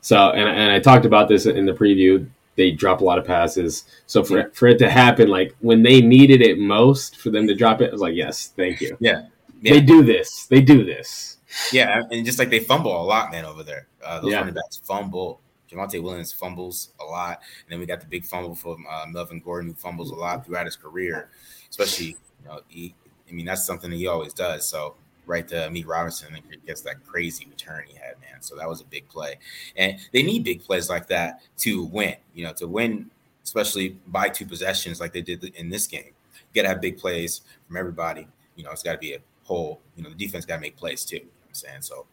So 0.00 0.30
and 0.30 0.48
and 0.48 0.72
I 0.72 0.80
talked 0.80 1.06
about 1.06 1.28
this 1.28 1.46
in 1.46 1.64
the 1.66 1.72
preview 1.72 2.28
they 2.56 2.70
drop 2.70 3.00
a 3.00 3.04
lot 3.04 3.18
of 3.18 3.26
passes. 3.26 3.84
So 4.06 4.22
for 4.22 4.50
for 4.50 4.68
it 4.68 4.78
to 4.78 4.90
happen, 4.90 5.28
like 5.28 5.54
when 5.60 5.82
they 5.82 6.00
needed 6.00 6.42
it 6.42 6.58
most, 6.58 7.16
for 7.16 7.30
them 7.30 7.46
to 7.46 7.54
drop 7.54 7.80
it, 7.80 7.88
I 7.88 7.92
was 7.92 8.00
like, 8.00 8.14
yes, 8.14 8.48
thank 8.56 8.80
you. 8.80 8.96
Yeah, 9.00 9.26
yeah. 9.60 9.74
they 9.74 9.80
do 9.80 10.02
this. 10.02 10.46
They 10.46 10.60
do 10.60 10.84
this. 10.84 11.38
Yeah, 11.72 12.02
and 12.10 12.24
just 12.24 12.38
like 12.38 12.50
they 12.50 12.60
fumble 12.60 13.00
a 13.00 13.04
lot, 13.04 13.30
man, 13.30 13.44
over 13.44 13.62
there. 13.62 13.86
Uh, 14.04 14.20
those 14.20 14.32
yeah. 14.32 14.38
running 14.38 14.54
backs 14.54 14.80
fumble. 14.82 15.40
Javonte 15.70 16.02
Williams 16.02 16.32
fumbles 16.32 16.90
a 17.00 17.04
lot, 17.04 17.40
and 17.64 17.72
then 17.72 17.80
we 17.80 17.86
got 17.86 18.00
the 18.00 18.06
big 18.06 18.24
fumble 18.24 18.54
from 18.54 18.84
uh, 18.90 19.06
Melvin 19.08 19.40
Gordon, 19.40 19.70
who 19.70 19.74
fumbles 19.74 20.10
a 20.10 20.14
lot 20.14 20.44
throughout 20.44 20.66
his 20.66 20.76
career. 20.76 21.30
Especially, 21.70 22.08
you 22.08 22.46
know, 22.46 22.60
he, 22.68 22.94
I 23.32 23.34
mean, 23.34 23.46
that's 23.46 23.66
something 23.66 23.90
that 23.90 23.96
he 23.96 24.06
always 24.06 24.34
does. 24.34 24.68
So 24.68 24.94
right 25.26 25.46
to 25.48 25.70
Meek 25.70 25.88
Robertson 25.88 26.34
and 26.34 26.66
gets 26.66 26.82
that 26.82 27.04
crazy 27.06 27.46
return 27.48 27.84
he 27.88 27.94
had, 27.94 28.20
man. 28.20 28.40
So 28.40 28.56
that 28.56 28.68
was 28.68 28.80
a 28.80 28.84
big 28.84 29.08
play. 29.08 29.38
And 29.76 29.98
they 30.12 30.22
need 30.22 30.44
big 30.44 30.62
plays 30.62 30.90
like 30.90 31.06
that 31.08 31.40
to 31.58 31.84
win, 31.84 32.16
you 32.34 32.44
know, 32.44 32.52
to 32.54 32.68
win, 32.68 33.10
especially 33.42 33.96
by 34.08 34.28
two 34.28 34.44
possessions 34.44 35.00
like 35.00 35.12
they 35.12 35.22
did 35.22 35.42
in 35.56 35.70
this 35.70 35.86
game. 35.86 36.12
You 36.52 36.62
got 36.62 36.62
to 36.62 36.68
have 36.68 36.80
big 36.80 36.98
plays 36.98 37.40
from 37.66 37.76
everybody. 37.76 38.28
You 38.56 38.64
know, 38.64 38.70
it's 38.70 38.82
got 38.82 38.92
to 38.92 38.98
be 38.98 39.14
a 39.14 39.18
whole, 39.44 39.80
you 39.96 40.02
know, 40.02 40.10
the 40.10 40.16
defense 40.16 40.44
got 40.44 40.56
to 40.56 40.60
make 40.60 40.76
plays 40.76 41.04
too. 41.04 41.16
You 41.16 41.22
know 41.22 41.28
I'm 41.48 41.54
saying? 41.54 41.82
So 41.82 42.06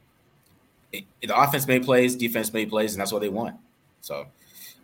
it, 0.94 1.04
the 1.22 1.38
offense 1.38 1.68
made 1.68 1.84
plays, 1.84 2.16
defense 2.16 2.54
made 2.54 2.70
plays, 2.70 2.94
and 2.94 3.02
that's 3.02 3.12
what 3.12 3.22
they 3.22 3.30
want. 3.30 3.58
So, 4.02 4.28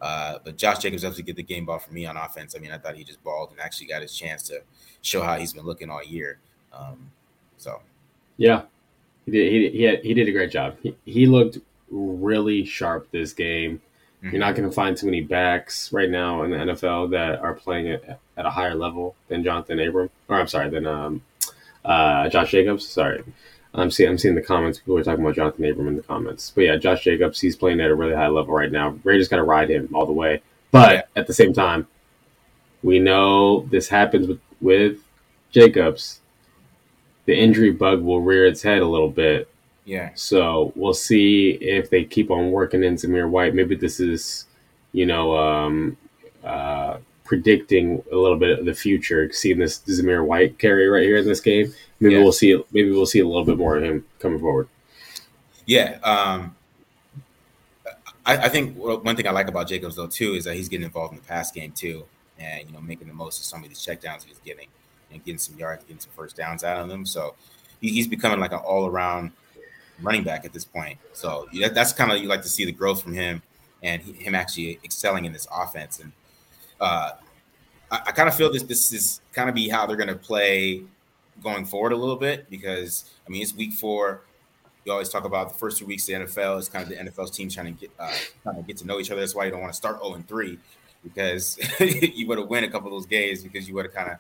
uh, 0.01 0.39
but 0.43 0.57
Josh 0.57 0.79
Jacobs 0.79 1.01
definitely 1.01 1.23
get 1.23 1.35
the 1.35 1.43
game 1.43 1.65
ball 1.65 1.79
for 1.79 1.93
me 1.93 2.05
on 2.05 2.17
offense. 2.17 2.55
I 2.55 2.59
mean, 2.59 2.71
I 2.71 2.77
thought 2.77 2.95
he 2.95 3.03
just 3.03 3.23
balled 3.23 3.51
and 3.51 3.59
actually 3.59 3.87
got 3.87 4.01
his 4.01 4.15
chance 4.15 4.43
to 4.49 4.61
show 5.01 5.21
how 5.21 5.37
he's 5.37 5.53
been 5.53 5.65
looking 5.65 5.89
all 5.89 6.03
year. 6.03 6.39
Um, 6.73 7.11
so 7.57 7.81
yeah, 8.37 8.63
he 9.25 9.31
did. 9.31 9.51
He 9.51 9.69
he, 9.77 9.83
had, 9.83 9.99
he 10.03 10.13
did 10.13 10.27
a 10.27 10.31
great 10.31 10.51
job. 10.51 10.77
He, 10.81 10.95
he 11.05 11.25
looked 11.25 11.59
really 11.89 12.65
sharp 12.65 13.09
this 13.11 13.33
game. 13.33 13.81
Mm-hmm. 14.17 14.29
You're 14.31 14.39
not 14.39 14.55
going 14.55 14.67
to 14.67 14.73
find 14.73 14.97
too 14.97 15.05
many 15.05 15.21
backs 15.21 15.91
right 15.93 16.09
now 16.09 16.43
in 16.43 16.51
the 16.51 16.57
NFL 16.57 17.11
that 17.11 17.39
are 17.39 17.53
playing 17.53 17.89
at, 17.89 18.19
at 18.37 18.45
a 18.45 18.49
higher 18.49 18.75
level 18.75 19.15
than 19.27 19.43
Jonathan 19.43 19.79
Abram, 19.79 20.09
or 20.27 20.39
I'm 20.39 20.47
sorry, 20.47 20.69
than 20.69 20.85
um, 20.85 21.21
uh, 21.83 22.27
Josh 22.29 22.51
Jacobs. 22.51 22.87
Sorry, 22.87 23.23
I'm 23.77 23.91
seeing 23.91 24.09
I'm 24.09 24.17
seeing 24.17 24.35
the 24.35 24.41
comments. 24.41 24.79
People 24.79 24.97
are 24.97 25.03
talking 25.03 25.23
about 25.23 25.35
Jonathan 25.35 25.65
Abram 25.65 25.87
in 25.87 25.95
the 25.95 26.03
comments, 26.03 26.51
but 26.53 26.61
yeah, 26.61 26.75
Josh 26.77 27.03
Jacobs, 27.03 27.39
he's 27.39 27.55
playing 27.55 27.81
at 27.81 27.91
a 27.91 27.95
really 27.95 28.15
high 28.15 28.27
level 28.27 28.53
right 28.53 28.71
now. 28.71 28.97
Raiders 29.03 29.27
got 29.27 29.37
to 29.37 29.43
ride 29.43 29.69
him 29.69 29.89
all 29.93 30.05
the 30.05 30.13
way, 30.13 30.41
but 30.71 31.09
at 31.15 31.27
the 31.27 31.33
same 31.33 31.53
time, 31.53 31.87
we 32.83 32.99
know 32.99 33.61
this 33.71 33.89
happens 33.89 34.27
with 34.27 34.39
with 34.61 34.99
Jacobs 35.51 36.21
the 37.25 37.35
injury 37.35 37.71
bug 37.71 38.01
will 38.01 38.21
rear 38.21 38.45
its 38.45 38.61
head 38.61 38.81
a 38.81 38.87
little 38.87 39.09
bit. 39.09 39.49
Yeah. 39.83 40.11
So 40.15 40.71
we'll 40.75 40.93
see 40.93 41.51
if 41.61 41.89
they 41.89 42.03
keep 42.03 42.31
on 42.31 42.51
working 42.51 42.83
in 42.83 42.95
Zamir 42.95 43.29
White. 43.29 43.53
Maybe 43.53 43.75
this 43.75 43.99
is, 43.99 44.45
you 44.93 45.05
know, 45.05 45.37
um, 45.37 45.97
uh, 46.43 46.97
predicting 47.25 48.01
a 48.11 48.15
little 48.15 48.37
bit 48.37 48.59
of 48.59 48.65
the 48.65 48.73
future. 48.73 49.31
Seeing 49.33 49.59
this 49.59 49.79
Zamir 49.79 50.25
White 50.25 50.57
carry 50.57 50.87
right 50.87 51.03
here 51.03 51.17
in 51.17 51.25
this 51.25 51.41
game, 51.41 51.73
maybe 51.99 52.15
yeah. 52.15 52.23
we'll 52.23 52.31
see. 52.31 52.63
Maybe 52.71 52.91
we'll 52.91 53.05
see 53.05 53.19
a 53.19 53.27
little 53.27 53.43
bit 53.43 53.57
more 53.57 53.75
of 53.75 53.83
him 53.83 54.05
coming 54.19 54.39
forward. 54.39 54.69
Yeah. 55.65 55.99
Um, 56.03 56.55
I, 58.25 58.37
I 58.37 58.49
think 58.49 58.77
one 58.77 59.15
thing 59.15 59.27
I 59.27 59.31
like 59.31 59.47
about 59.47 59.67
Jacobs 59.67 59.95
though 59.95 60.07
too 60.07 60.33
is 60.33 60.45
that 60.45 60.55
he's 60.55 60.69
getting 60.69 60.85
involved 60.85 61.13
in 61.13 61.19
the 61.19 61.25
pass 61.25 61.51
game 61.51 61.71
too, 61.71 62.05
and 62.39 62.65
you 62.67 62.73
know 62.73 62.81
making 62.81 63.07
the 63.07 63.13
most 63.13 63.39
of 63.39 63.45
some 63.45 63.63
of 63.63 63.69
these 63.69 63.79
checkdowns 63.79 64.23
he's 64.23 64.39
getting 64.39 64.67
and 65.11 65.23
getting 65.25 65.39
some 65.39 65.57
yards, 65.57 65.83
getting 65.83 65.99
some 65.99 66.11
first 66.15 66.35
downs 66.35 66.63
out 66.63 66.79
of 66.79 66.87
them. 66.87 67.05
So 67.05 67.35
he, 67.81 67.89
he's 67.89 68.07
becoming 68.07 68.39
like 68.39 68.51
an 68.51 68.59
all 68.59 68.87
around 68.87 69.31
running 70.01 70.23
back 70.23 70.45
at 70.45 70.53
this 70.53 70.65
point. 70.65 70.97
So 71.13 71.47
yeah, 71.51 71.69
that's 71.69 71.93
kind 71.93 72.11
of 72.11 72.19
you 72.19 72.27
like 72.27 72.41
to 72.41 72.49
see 72.49 72.65
the 72.65 72.71
growth 72.71 73.01
from 73.01 73.13
him 73.13 73.41
and 73.83 74.01
he, 74.01 74.13
him 74.13 74.35
actually 74.35 74.79
excelling 74.83 75.25
in 75.25 75.33
this 75.33 75.47
offense. 75.55 75.99
And 75.99 76.11
uh, 76.79 77.11
I, 77.91 78.01
I 78.07 78.11
kind 78.11 78.27
of 78.27 78.35
feel 78.35 78.51
this 78.51 78.63
this 78.63 78.93
is 78.93 79.21
kind 79.33 79.49
of 79.49 79.55
be 79.55 79.69
how 79.69 79.85
they're 79.85 79.97
going 79.97 80.09
to 80.09 80.15
play 80.15 80.83
going 81.43 81.65
forward 81.65 81.91
a 81.91 81.97
little 81.97 82.15
bit 82.15 82.49
because 82.49 83.05
I 83.25 83.29
mean 83.29 83.41
it's 83.41 83.53
week 83.53 83.73
four. 83.73 84.21
You 84.83 84.91
always 84.91 85.09
talk 85.09 85.25
about 85.25 85.49
the 85.49 85.55
first 85.55 85.79
two 85.79 85.85
weeks 85.85 86.07
of 86.09 86.19
the 86.19 86.25
NFL. 86.25 86.59
It's 86.59 86.69
kind 86.69 86.83
of 86.83 86.89
the 86.89 86.95
NFL's 86.95 87.31
team 87.31 87.49
trying 87.49 87.73
to 87.73 87.79
get 87.79 87.91
uh, 87.99 88.13
trying 88.43 88.57
to 88.57 88.61
get 88.61 88.77
to 88.77 88.87
know 88.87 88.99
each 88.99 89.11
other. 89.11 89.21
That's 89.21 89.35
why 89.35 89.45
you 89.45 89.51
don't 89.51 89.61
want 89.61 89.73
to 89.73 89.77
start 89.77 89.99
0 90.01 90.15
and 90.15 90.27
3 90.27 90.59
because 91.03 91.57
you 91.79 92.27
would 92.27 92.37
have 92.37 92.47
win 92.47 92.63
a 92.63 92.69
couple 92.69 92.87
of 92.87 92.93
those 92.93 93.05
games 93.05 93.43
because 93.43 93.67
you 93.67 93.75
would 93.75 93.85
have 93.85 93.93
kind 93.93 94.11
of 94.11 94.17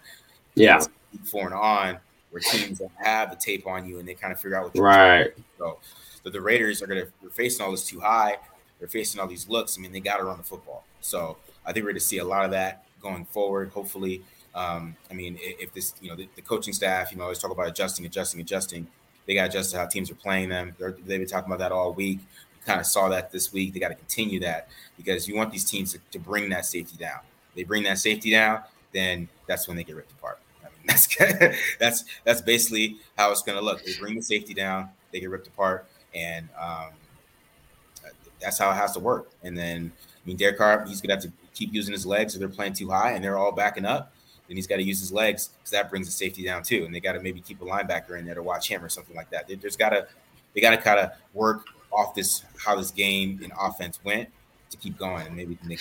yeah 0.55 0.79
four 1.23 1.45
and 1.45 1.53
on 1.53 1.97
where 2.35 2.41
teams 2.41 2.81
have 2.97 3.29
the 3.29 3.35
tape 3.37 3.65
on 3.65 3.87
you 3.87 3.99
and 3.99 4.07
they 4.07 4.13
kind 4.13 4.33
of 4.33 4.39
figure 4.39 4.57
out 4.57 4.73
what 4.73 4.81
right. 4.81 5.33
So, 5.57 5.79
so 6.23 6.29
the 6.29 6.41
Raiders 6.41 6.81
are 6.81 6.87
going 6.87 7.01
to 7.05 7.11
they're 7.21 7.29
facing 7.29 7.65
all 7.65 7.71
this 7.71 7.87
too 7.87 7.99
high. 8.01 8.37
They're 8.79 8.89
facing 8.89 9.21
all 9.21 9.27
these 9.27 9.47
looks. 9.47 9.77
I 9.77 9.81
mean, 9.81 9.93
they 9.93 10.01
got 10.01 10.17
to 10.17 10.25
run 10.25 10.37
the 10.37 10.43
football. 10.43 10.83
So 10.99 11.37
I 11.65 11.73
think 11.73 11.83
we're 11.83 11.91
going 11.91 11.95
to 11.95 12.05
see 12.05 12.19
a 12.19 12.25
lot 12.25 12.45
of 12.45 12.51
that 12.51 12.85
going 13.01 13.25
forward. 13.25 13.69
Hopefully, 13.69 14.23
um, 14.53 14.95
I 15.11 15.13
mean, 15.13 15.37
if 15.41 15.73
this 15.73 15.93
you 16.01 16.09
know 16.09 16.15
the, 16.15 16.27
the, 16.35 16.41
coaching 16.41 16.73
staff, 16.73 17.11
you 17.11 17.17
know, 17.17 17.23
always 17.23 17.39
talk 17.39 17.51
about 17.51 17.67
adjusting, 17.67 18.05
adjusting, 18.05 18.39
adjusting. 18.39 18.87
They 19.25 19.33
got 19.33 19.43
to 19.43 19.49
adjust 19.49 19.71
to 19.71 19.77
how 19.77 19.85
teams 19.87 20.09
are 20.11 20.15
playing 20.15 20.49
them. 20.49 20.75
they 20.79 20.85
have 20.85 21.05
been 21.05 21.25
talking 21.27 21.51
about 21.51 21.59
that 21.59 21.71
all 21.71 21.93
week. 21.93 22.19
We 22.19 22.65
kind 22.65 22.79
of 22.79 22.85
saw 22.85 23.09
that 23.09 23.31
this 23.31 23.51
week. 23.51 23.73
They 23.73 23.79
got 23.79 23.89
to 23.89 23.95
continue 23.95 24.39
that 24.41 24.69
because 24.97 25.27
you 25.27 25.35
want 25.35 25.51
these 25.51 25.65
teams 25.65 25.93
to, 25.93 25.99
to 26.11 26.19
bring 26.19 26.49
that 26.49 26.65
safety 26.65 26.95
down. 26.95 27.19
They 27.55 27.63
bring 27.63 27.83
that 27.83 27.97
safety 27.97 28.31
down, 28.31 28.61
then 28.93 29.27
that's 29.47 29.67
when 29.67 29.77
they 29.77 29.83
get 29.83 29.95
ripped 29.95 30.11
apart. 30.11 30.39
I 30.61 30.67
mean, 30.67 30.75
that's 30.87 31.07
that's 31.79 32.05
that's 32.23 32.41
basically 32.41 32.97
how 33.17 33.31
it's 33.31 33.41
going 33.41 33.57
to 33.57 33.63
look. 33.63 33.83
They 33.83 33.93
bring 33.99 34.15
the 34.15 34.21
safety 34.21 34.53
down, 34.53 34.89
they 35.11 35.19
get 35.19 35.29
ripped 35.29 35.47
apart, 35.47 35.87
and 36.13 36.47
um, 36.59 36.91
that's 38.39 38.57
how 38.57 38.71
it 38.71 38.75
has 38.75 38.93
to 38.93 38.99
work. 38.99 39.31
And 39.43 39.57
then, 39.57 39.91
I 39.97 40.27
mean, 40.27 40.37
Derek 40.37 40.57
Carr, 40.57 40.85
he's 40.85 41.01
going 41.01 41.09
to 41.19 41.27
have 41.27 41.33
to 41.33 41.44
keep 41.55 41.73
using 41.73 41.93
his 41.93 42.05
legs 42.05 42.35
if 42.35 42.39
they're 42.39 42.49
playing 42.49 42.73
too 42.73 42.89
high 42.89 43.13
and 43.13 43.23
they're 43.23 43.37
all 43.37 43.51
backing 43.51 43.85
up. 43.85 44.13
Then 44.47 44.57
he's 44.57 44.67
got 44.67 44.75
to 44.75 44.83
use 44.83 44.99
his 44.99 45.11
legs 45.11 45.49
because 45.57 45.71
that 45.71 45.89
brings 45.89 46.05
the 46.05 46.11
safety 46.11 46.43
down 46.43 46.61
too. 46.61 46.85
And 46.85 46.93
they 46.93 46.99
got 46.99 47.13
to 47.13 47.19
maybe 47.21 47.41
keep 47.41 47.61
a 47.61 47.65
linebacker 47.65 48.19
in 48.19 48.25
there 48.25 48.35
to 48.35 48.43
watch 48.43 48.69
him 48.69 48.83
or 48.83 48.89
something 48.89 49.15
like 49.15 49.31
that. 49.31 49.47
They, 49.47 49.55
there's 49.55 49.75
got 49.75 49.89
to 49.89 50.07
they 50.53 50.61
got 50.61 50.71
to 50.71 50.77
kind 50.77 50.99
of 50.99 51.11
work 51.33 51.65
off 51.91 52.13
this 52.13 52.43
how 52.63 52.75
this 52.75 52.91
game 52.91 53.39
in 53.43 53.51
offense 53.59 53.99
went 54.03 54.29
to 54.69 54.77
keep 54.77 54.97
going, 54.97 55.25
and 55.25 55.35
maybe 55.35 55.57
beat 55.67 55.79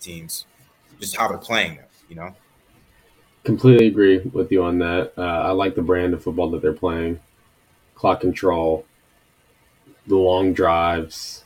teams 0.00 0.46
just 1.00 1.16
how 1.16 1.28
they're 1.28 1.38
playing 1.38 1.76
them. 1.76 1.86
You 2.08 2.16
know. 2.16 2.36
Completely 3.44 3.86
agree 3.86 4.18
with 4.18 4.50
you 4.52 4.62
on 4.62 4.78
that. 4.78 5.12
Uh, 5.16 5.22
I 5.22 5.50
like 5.50 5.74
the 5.74 5.82
brand 5.82 6.14
of 6.14 6.22
football 6.22 6.50
that 6.50 6.62
they're 6.62 6.72
playing. 6.72 7.20
Clock 7.94 8.20
control, 8.20 8.84
the 10.06 10.16
long 10.16 10.52
drives, 10.52 11.44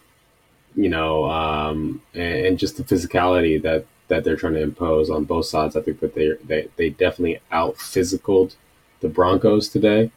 you 0.74 0.88
know, 0.88 1.24
um, 1.24 2.02
and, 2.14 2.46
and, 2.46 2.58
just 2.58 2.76
the 2.76 2.84
physicality 2.84 3.60
that 3.62 3.84
that 4.08 4.24
they're 4.24 4.36
trying 4.36 4.54
to 4.54 4.62
impose 4.62 5.10
on 5.10 5.24
both 5.24 5.46
sides. 5.46 5.76
I 5.76 5.82
think 5.82 6.00
that 6.00 6.14
they 6.14 6.32
they 6.44 6.68
they 6.76 6.90
definitely 6.90 7.40
out 7.50 7.76
physicaled 7.76 8.56
the 9.00 9.08
Broncos 9.08 9.68
today. 9.68 10.10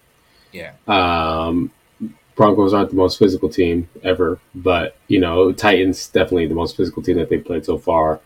Yeah. 0.51 0.73
Um, 0.87 1.71
Broncos 2.35 2.73
aren't 2.73 2.89
the 2.89 2.95
most 2.95 3.17
physical 3.17 3.49
team 3.49 3.89
ever, 4.03 4.39
but 4.53 4.97
you 5.07 5.19
know, 5.19 5.51
Titans 5.51 6.07
definitely 6.09 6.47
the 6.47 6.55
most 6.55 6.75
physical 6.75 7.01
team 7.01 7.17
that 7.17 7.29
they 7.29 7.37
played 7.37 7.65
so 7.65 7.77
far. 7.77 8.19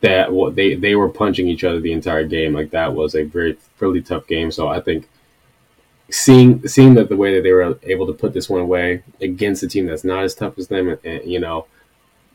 That 0.00 0.32
what 0.32 0.54
they 0.54 0.74
they 0.74 0.94
were 0.96 1.08
punching 1.08 1.48
each 1.48 1.64
other 1.64 1.80
the 1.80 1.92
entire 1.92 2.26
game. 2.26 2.52
Like 2.52 2.70
that 2.70 2.94
was 2.94 3.14
a 3.14 3.24
very 3.24 3.56
really 3.80 4.02
tough 4.02 4.26
game. 4.26 4.50
So 4.50 4.68
I 4.68 4.80
think 4.80 5.08
seeing 6.10 6.66
seeing 6.68 6.94
that 6.94 7.08
the 7.08 7.16
way 7.16 7.34
that 7.34 7.42
they 7.42 7.52
were 7.52 7.78
able 7.82 8.06
to 8.06 8.12
put 8.12 8.32
this 8.32 8.48
one 8.48 8.60
away 8.60 9.02
against 9.20 9.62
a 9.62 9.68
team 9.68 9.86
that's 9.86 10.04
not 10.04 10.24
as 10.24 10.34
tough 10.34 10.58
as 10.58 10.68
them, 10.68 10.88
and, 10.88 10.98
and 11.04 11.30
you 11.30 11.40
know, 11.40 11.66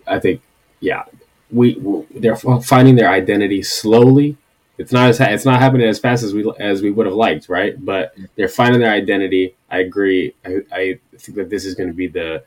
I 0.07 0.19
think 0.19 0.41
yeah, 0.79 1.03
we, 1.51 1.75
we 1.75 2.05
they're 2.19 2.35
finding 2.35 2.95
their 2.95 3.09
identity 3.09 3.61
slowly. 3.63 4.37
It's 4.77 4.91
not 4.91 5.09
as 5.09 5.19
it's 5.19 5.45
not 5.45 5.59
happening 5.59 5.87
as 5.87 5.99
fast 5.99 6.23
as 6.23 6.33
we 6.33 6.51
as 6.59 6.81
we 6.81 6.91
would 6.91 7.05
have 7.05 7.15
liked, 7.15 7.49
right? 7.49 7.83
But 7.83 8.15
they're 8.35 8.47
finding 8.47 8.79
their 8.79 8.91
identity. 8.91 9.55
I 9.69 9.79
agree. 9.79 10.33
I, 10.45 10.61
I 10.71 10.99
think 11.17 11.37
that 11.37 11.49
this 11.49 11.65
is 11.65 11.75
going 11.75 11.89
to 11.89 11.95
be 11.95 12.07
the 12.07 12.43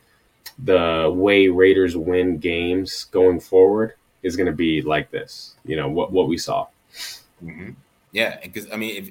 the 0.58 1.12
way 1.14 1.48
Raiders 1.48 1.96
win 1.96 2.38
games 2.38 3.04
going 3.04 3.40
forward 3.40 3.94
is 4.22 4.36
going 4.36 4.46
to 4.46 4.52
be 4.52 4.82
like 4.82 5.10
this. 5.10 5.56
You 5.64 5.76
know 5.76 5.88
what 5.88 6.10
what 6.12 6.28
we 6.28 6.38
saw. 6.38 6.68
Mm-hmm. 7.44 7.70
Yeah, 8.12 8.38
because 8.42 8.70
I 8.70 8.76
mean, 8.76 8.96
if 8.96 9.10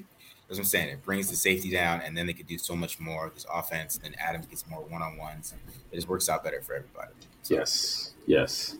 that's 0.52 0.58
what 0.58 0.66
I'm 0.66 0.82
saying, 0.82 0.88
it 0.90 1.02
brings 1.02 1.30
the 1.30 1.36
safety 1.36 1.70
down, 1.70 2.02
and 2.02 2.14
then 2.14 2.26
they 2.26 2.34
could 2.34 2.46
do 2.46 2.58
so 2.58 2.76
much 2.76 3.00
more 3.00 3.30
this 3.34 3.46
offense. 3.50 3.96
Then 3.96 4.14
Adams 4.18 4.44
gets 4.46 4.68
more 4.68 4.80
one 4.82 5.00
on 5.00 5.16
ones. 5.16 5.54
It 5.90 5.94
just 5.94 6.08
works 6.08 6.28
out 6.28 6.44
better 6.44 6.60
for 6.60 6.74
everybody. 6.74 7.12
So. 7.40 7.54
Yes, 7.54 8.12
yes. 8.26 8.76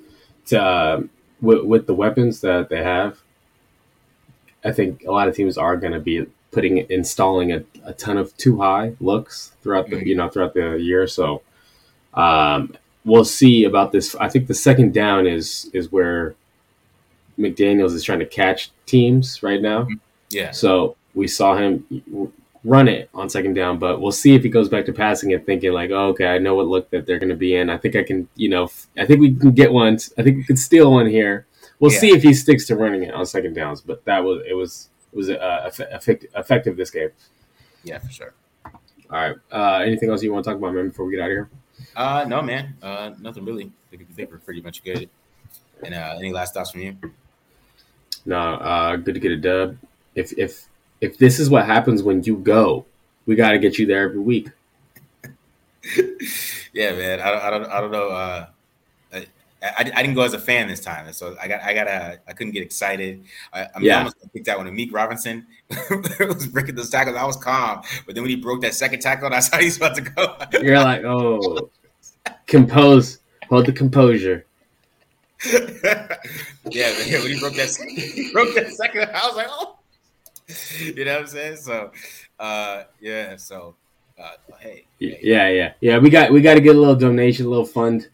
Uh, 0.55 1.03
with, 1.41 1.65
with 1.65 1.87
the 1.87 1.95
weapons 1.95 2.43
that 2.43 2.69
they 2.69 2.83
have, 2.83 3.21
I 4.63 4.73
think 4.73 5.05
a 5.05 5.11
lot 5.11 5.29
of 5.29 5.35
teams 5.35 5.57
are 5.57 5.79
going 5.79 5.95
to 5.95 6.01
be 6.01 6.27
putting 6.51 6.79
installing 6.91 7.53
a, 7.53 7.65
a 7.85 7.95
ton 7.95 8.19
of 8.19 8.37
too 8.37 8.61
high 8.61 8.95
looks 9.01 9.53
throughout 9.63 9.89
the 9.89 9.97
mm-hmm. 9.97 10.07
you 10.09 10.15
know 10.15 10.29
throughout 10.29 10.53
the 10.53 10.75
year. 10.75 11.07
So 11.07 11.41
um, 12.13 12.77
we'll 13.07 13.25
see 13.25 13.65
about 13.65 13.93
this. 13.93 14.15
I 14.17 14.29
think 14.29 14.47
the 14.47 14.55
second 14.55 14.93
down 14.93 15.27
is 15.27 15.71
is 15.73 15.91
where 15.91 16.35
McDaniel's 17.39 17.95
is 17.95 18.05
trying 18.05 18.19
to 18.19 18.27
catch 18.27 18.71
teams 18.85 19.43
right 19.43 19.63
now. 19.63 19.85
Mm-hmm. 19.85 19.95
Yeah. 20.29 20.51
So 20.51 20.97
we 21.15 21.29
saw 21.29 21.57
him 21.57 22.33
run 22.65 22.89
it 22.89 23.11
on 23.13 23.29
second 23.29 23.55
down, 23.55 23.79
but 23.79 24.01
we'll 24.01 24.13
see 24.13 24.35
if 24.35 24.43
he 24.43 24.49
goes 24.49 24.69
back 24.69 24.87
to 24.87 24.93
passing 24.93 25.33
it, 25.33 25.45
thinking 25.45 25.73
like, 25.73 25.91
oh, 25.91 26.09
okay, 26.09 26.27
I 26.27 26.39
know 26.39 26.55
what 26.55 26.69
look 26.69 26.91
that 26.91 27.07
they're 27.07 27.19
going 27.19 27.31
to 27.31 27.37
be 27.37 27.57
in. 27.57 27.71
I 27.71 27.77
think 27.77 27.97
I 27.97 28.05
can, 28.05 28.29
you 28.37 28.49
know, 28.49 28.71
I 28.97 29.05
think 29.05 29.21
we 29.21 29.35
can 29.35 29.53
get 29.53 29.73
one. 29.73 29.99
I 30.17 30.23
think 30.23 30.37
we 30.37 30.45
can 30.45 30.57
steal 30.57 30.93
one 30.93 31.07
here. 31.07 31.47
We'll 31.81 31.93
yeah. 31.93 31.99
see 31.99 32.11
if 32.11 32.23
he 32.23 32.33
sticks 32.33 32.67
to 32.67 32.77
running 32.77 33.03
it 33.03 33.15
on 33.15 33.27
second 33.27 33.55
downs. 33.55 33.81
But 33.81 34.05
that 34.05 34.23
was 34.23 34.43
it 34.49 34.55
was 34.55 34.89
it 35.13 35.17
was 35.17 35.31
uh, 35.31 35.71
effective, 35.93 36.31
effective 36.37 36.77
this 36.77 36.91
game. 36.91 37.11
Yeah, 37.83 37.99
for 37.99 38.11
sure. 38.11 38.35
All 38.65 38.71
right. 39.11 39.37
Uh, 39.51 39.83
anything 39.85 40.09
else 40.09 40.23
you 40.23 40.33
want 40.33 40.45
to 40.45 40.51
talk 40.51 40.59
about, 40.59 40.73
man, 40.73 40.89
before 40.89 41.05
we 41.05 41.17
get 41.17 41.21
out 41.21 41.27
of 41.27 41.33
here? 41.33 41.51
Uh, 41.97 42.25
no, 42.27 42.41
man. 42.41 42.77
Uh, 42.83 43.11
nothing 43.21 43.45
really. 43.45 43.65
I 43.93 43.97
think, 43.97 44.09
I 44.11 44.15
think 44.15 44.31
we're 44.31 44.39
pretty 44.39 44.63
much 44.63 44.85
good. 44.85 45.11
And 45.83 45.95
uh, 45.95 46.15
any 46.17 46.33
last 46.33 46.55
thoughts 46.55 46.71
from 46.71 46.83
you? 46.83 46.97
No. 48.25 48.55
Uh, 48.55 48.97
good 48.97 49.15
to 49.15 49.21
get 49.21 49.33
a 49.33 49.37
dub. 49.37 49.77
If 50.15 50.33
if 50.39 50.69
if 51.03 51.19
this 51.19 51.41
is 51.41 51.51
what 51.51 51.67
happens 51.67 52.03
when 52.03 52.23
you 52.23 52.37
go, 52.37 52.87
we 53.27 53.35
got 53.35 53.51
to 53.51 53.59
get 53.59 53.77
you 53.77 53.87
there 53.87 54.05
every 54.05 54.21
week. 54.21 54.51
yeah, 56.73 56.93
man. 56.93 57.21
I 57.21 57.31
don't, 57.31 57.43
I 57.43 57.51
don't, 57.51 57.67
I 57.67 57.81
don't 57.81 57.91
know. 57.91 58.09
Uh, 58.09 58.47
I, 59.65 59.93
I, 59.95 60.03
didn't 60.03 60.15
go 60.15 60.23
as 60.23 60.33
a 60.33 60.41
fan 60.41 60.67
this 60.67 60.81
time, 60.81 61.13
so 61.13 61.37
I 61.41 61.47
got, 61.47 61.63
I 61.63 61.73
got, 61.73 61.87
I 61.89 62.33
couldn't 62.33 62.53
get 62.53 62.63
excited. 62.65 63.25
I, 63.53 63.61
I 63.63 63.79
mean, 63.79 63.87
yeah. 63.87 63.95
I 63.95 63.99
almost 63.99 64.17
picked 64.33 64.49
out 64.49 64.59
when 64.59 64.75
Meek 64.75 64.93
Robertson 64.93 65.47
was 66.21 66.49
breaking 66.49 66.75
those 66.75 66.91
tackles. 66.91 67.17
I 67.17 67.25
was 67.25 67.37
calm, 67.37 67.83
but 68.05 68.15
then 68.15 68.25
when 68.25 68.31
he 68.31 68.37
broke 68.37 68.63
that 68.63 68.75
second 68.75 69.01
tackle, 69.01 69.31
that's 69.31 69.53
how 69.53 69.61
he's 69.61 69.77
about 69.77 69.95
to 69.97 70.01
go. 70.03 70.37
You're 70.61 70.79
like, 70.79 71.05
oh, 71.05 71.71
compose, 72.47 73.21
hold 73.49 73.67
the 73.67 73.73
composure. 73.73 74.47
yeah, 75.53 76.19
yeah, 76.71 77.21
when 77.21 77.31
he 77.31 77.39
broke 77.39 77.55
that, 77.55 78.31
broke 78.33 78.55
that 78.57 78.73
second, 78.73 79.11
I 79.15 79.27
was 79.27 79.37
like, 79.37 79.49
oh. 79.49 79.79
you 80.79 81.05
know 81.05 81.15
what 81.15 81.21
I'm 81.23 81.27
saying? 81.27 81.57
So, 81.57 81.91
uh, 82.39 82.85
yeah. 83.01 83.37
So, 83.37 83.77
uh, 84.19 84.33
hey, 84.59 84.85
hey, 84.99 85.19
yeah, 85.23 85.49
yeah, 85.49 85.73
yeah. 85.81 85.99
We 85.99 86.11
got 86.11 86.33
we 86.33 86.41
got 86.41 86.55
to 86.55 86.61
get 86.61 86.77
a 86.77 86.79
little 86.79 86.97
donation, 86.97 87.47
a 87.47 87.49
little 87.49 87.65
fund 87.65 88.09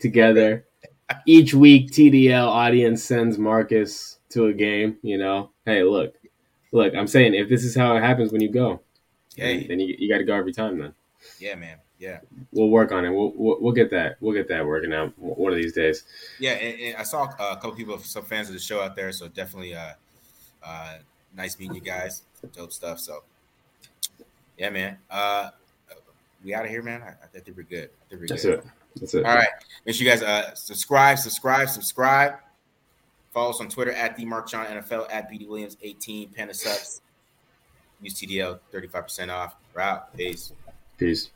together. 0.00 0.64
Each 1.26 1.52
week, 1.54 1.90
TDL 1.90 2.46
audience 2.46 3.04
sends 3.04 3.38
Marcus 3.38 4.18
to 4.30 4.46
a 4.46 4.52
game. 4.52 4.96
You 5.02 5.18
know, 5.18 5.50
hey, 5.66 5.82
look, 5.82 6.14
look. 6.72 6.94
I'm 6.94 7.06
saying 7.06 7.34
if 7.34 7.48
this 7.48 7.64
is 7.64 7.74
how 7.74 7.96
it 7.96 8.02
happens 8.02 8.32
when 8.32 8.40
you 8.40 8.50
go, 8.50 8.80
hey, 9.36 9.66
then 9.66 9.80
you, 9.80 9.94
you 9.98 10.08
got 10.08 10.18
to 10.18 10.24
go 10.24 10.34
every 10.34 10.52
time. 10.52 10.78
Then, 10.78 10.94
yeah, 11.38 11.54
man. 11.54 11.78
Yeah, 11.98 12.18
we'll 12.50 12.68
work 12.68 12.90
on 12.90 13.04
it. 13.04 13.10
We'll, 13.10 13.32
we'll, 13.36 13.58
we'll 13.60 13.72
get 13.72 13.88
that. 13.90 14.16
We'll 14.20 14.34
get 14.34 14.48
that 14.48 14.66
working 14.66 14.92
out 14.92 15.16
one 15.16 15.52
of 15.52 15.56
these 15.56 15.72
days. 15.72 16.02
Yeah, 16.40 16.54
and, 16.54 16.80
and 16.80 16.96
I 16.96 17.04
saw 17.04 17.26
a 17.26 17.54
couple 17.54 17.76
people, 17.76 17.96
some 18.00 18.24
fans 18.24 18.48
of 18.48 18.54
the 18.54 18.60
show 18.60 18.82
out 18.82 18.96
there. 18.96 19.12
So 19.12 19.28
definitely, 19.28 19.76
uh, 19.76 19.92
uh, 20.66 20.94
nice 21.36 21.58
meeting 21.58 21.74
you 21.76 21.80
guys. 21.80 22.22
Dope 22.52 22.72
stuff. 22.72 22.98
So, 23.00 23.22
yeah, 24.58 24.70
man. 24.70 24.98
Uh, 25.10 25.50
we 26.44 26.54
out 26.54 26.64
of 26.64 26.70
here, 26.70 26.82
man. 26.82 27.02
I, 27.02 27.14
I 27.24 27.40
think 27.40 27.56
we're 27.56 27.62
good. 27.62 27.90
I 28.04 28.08
think 28.08 28.20
we're 28.20 28.26
That's 28.28 28.44
good. 28.44 28.58
it. 28.60 28.64
That's 28.96 29.14
it. 29.14 29.24
All 29.24 29.34
right. 29.34 29.48
Make 29.86 29.94
sure 29.94 30.04
you 30.04 30.10
guys 30.10 30.22
uh 30.22 30.54
subscribe, 30.54 31.18
subscribe, 31.18 31.68
subscribe. 31.68 32.34
Follow 33.32 33.50
us 33.50 33.60
on 33.60 33.68
Twitter 33.68 33.92
at 33.92 34.16
the 34.16 34.24
Mark 34.24 34.48
John 34.48 34.66
NFL 34.66 35.08
at 35.10 35.30
BD 35.30 35.48
Williams 35.48 35.76
18. 35.82 36.30
Panda 36.30 36.52
subs. 36.52 37.00
Use 38.02 38.14
TDL 38.14 38.58
35% 38.72 39.32
off. 39.32 39.54
We're 39.74 39.80
out. 39.80 40.14
Peace. 40.16 40.52
Peace. 40.98 41.30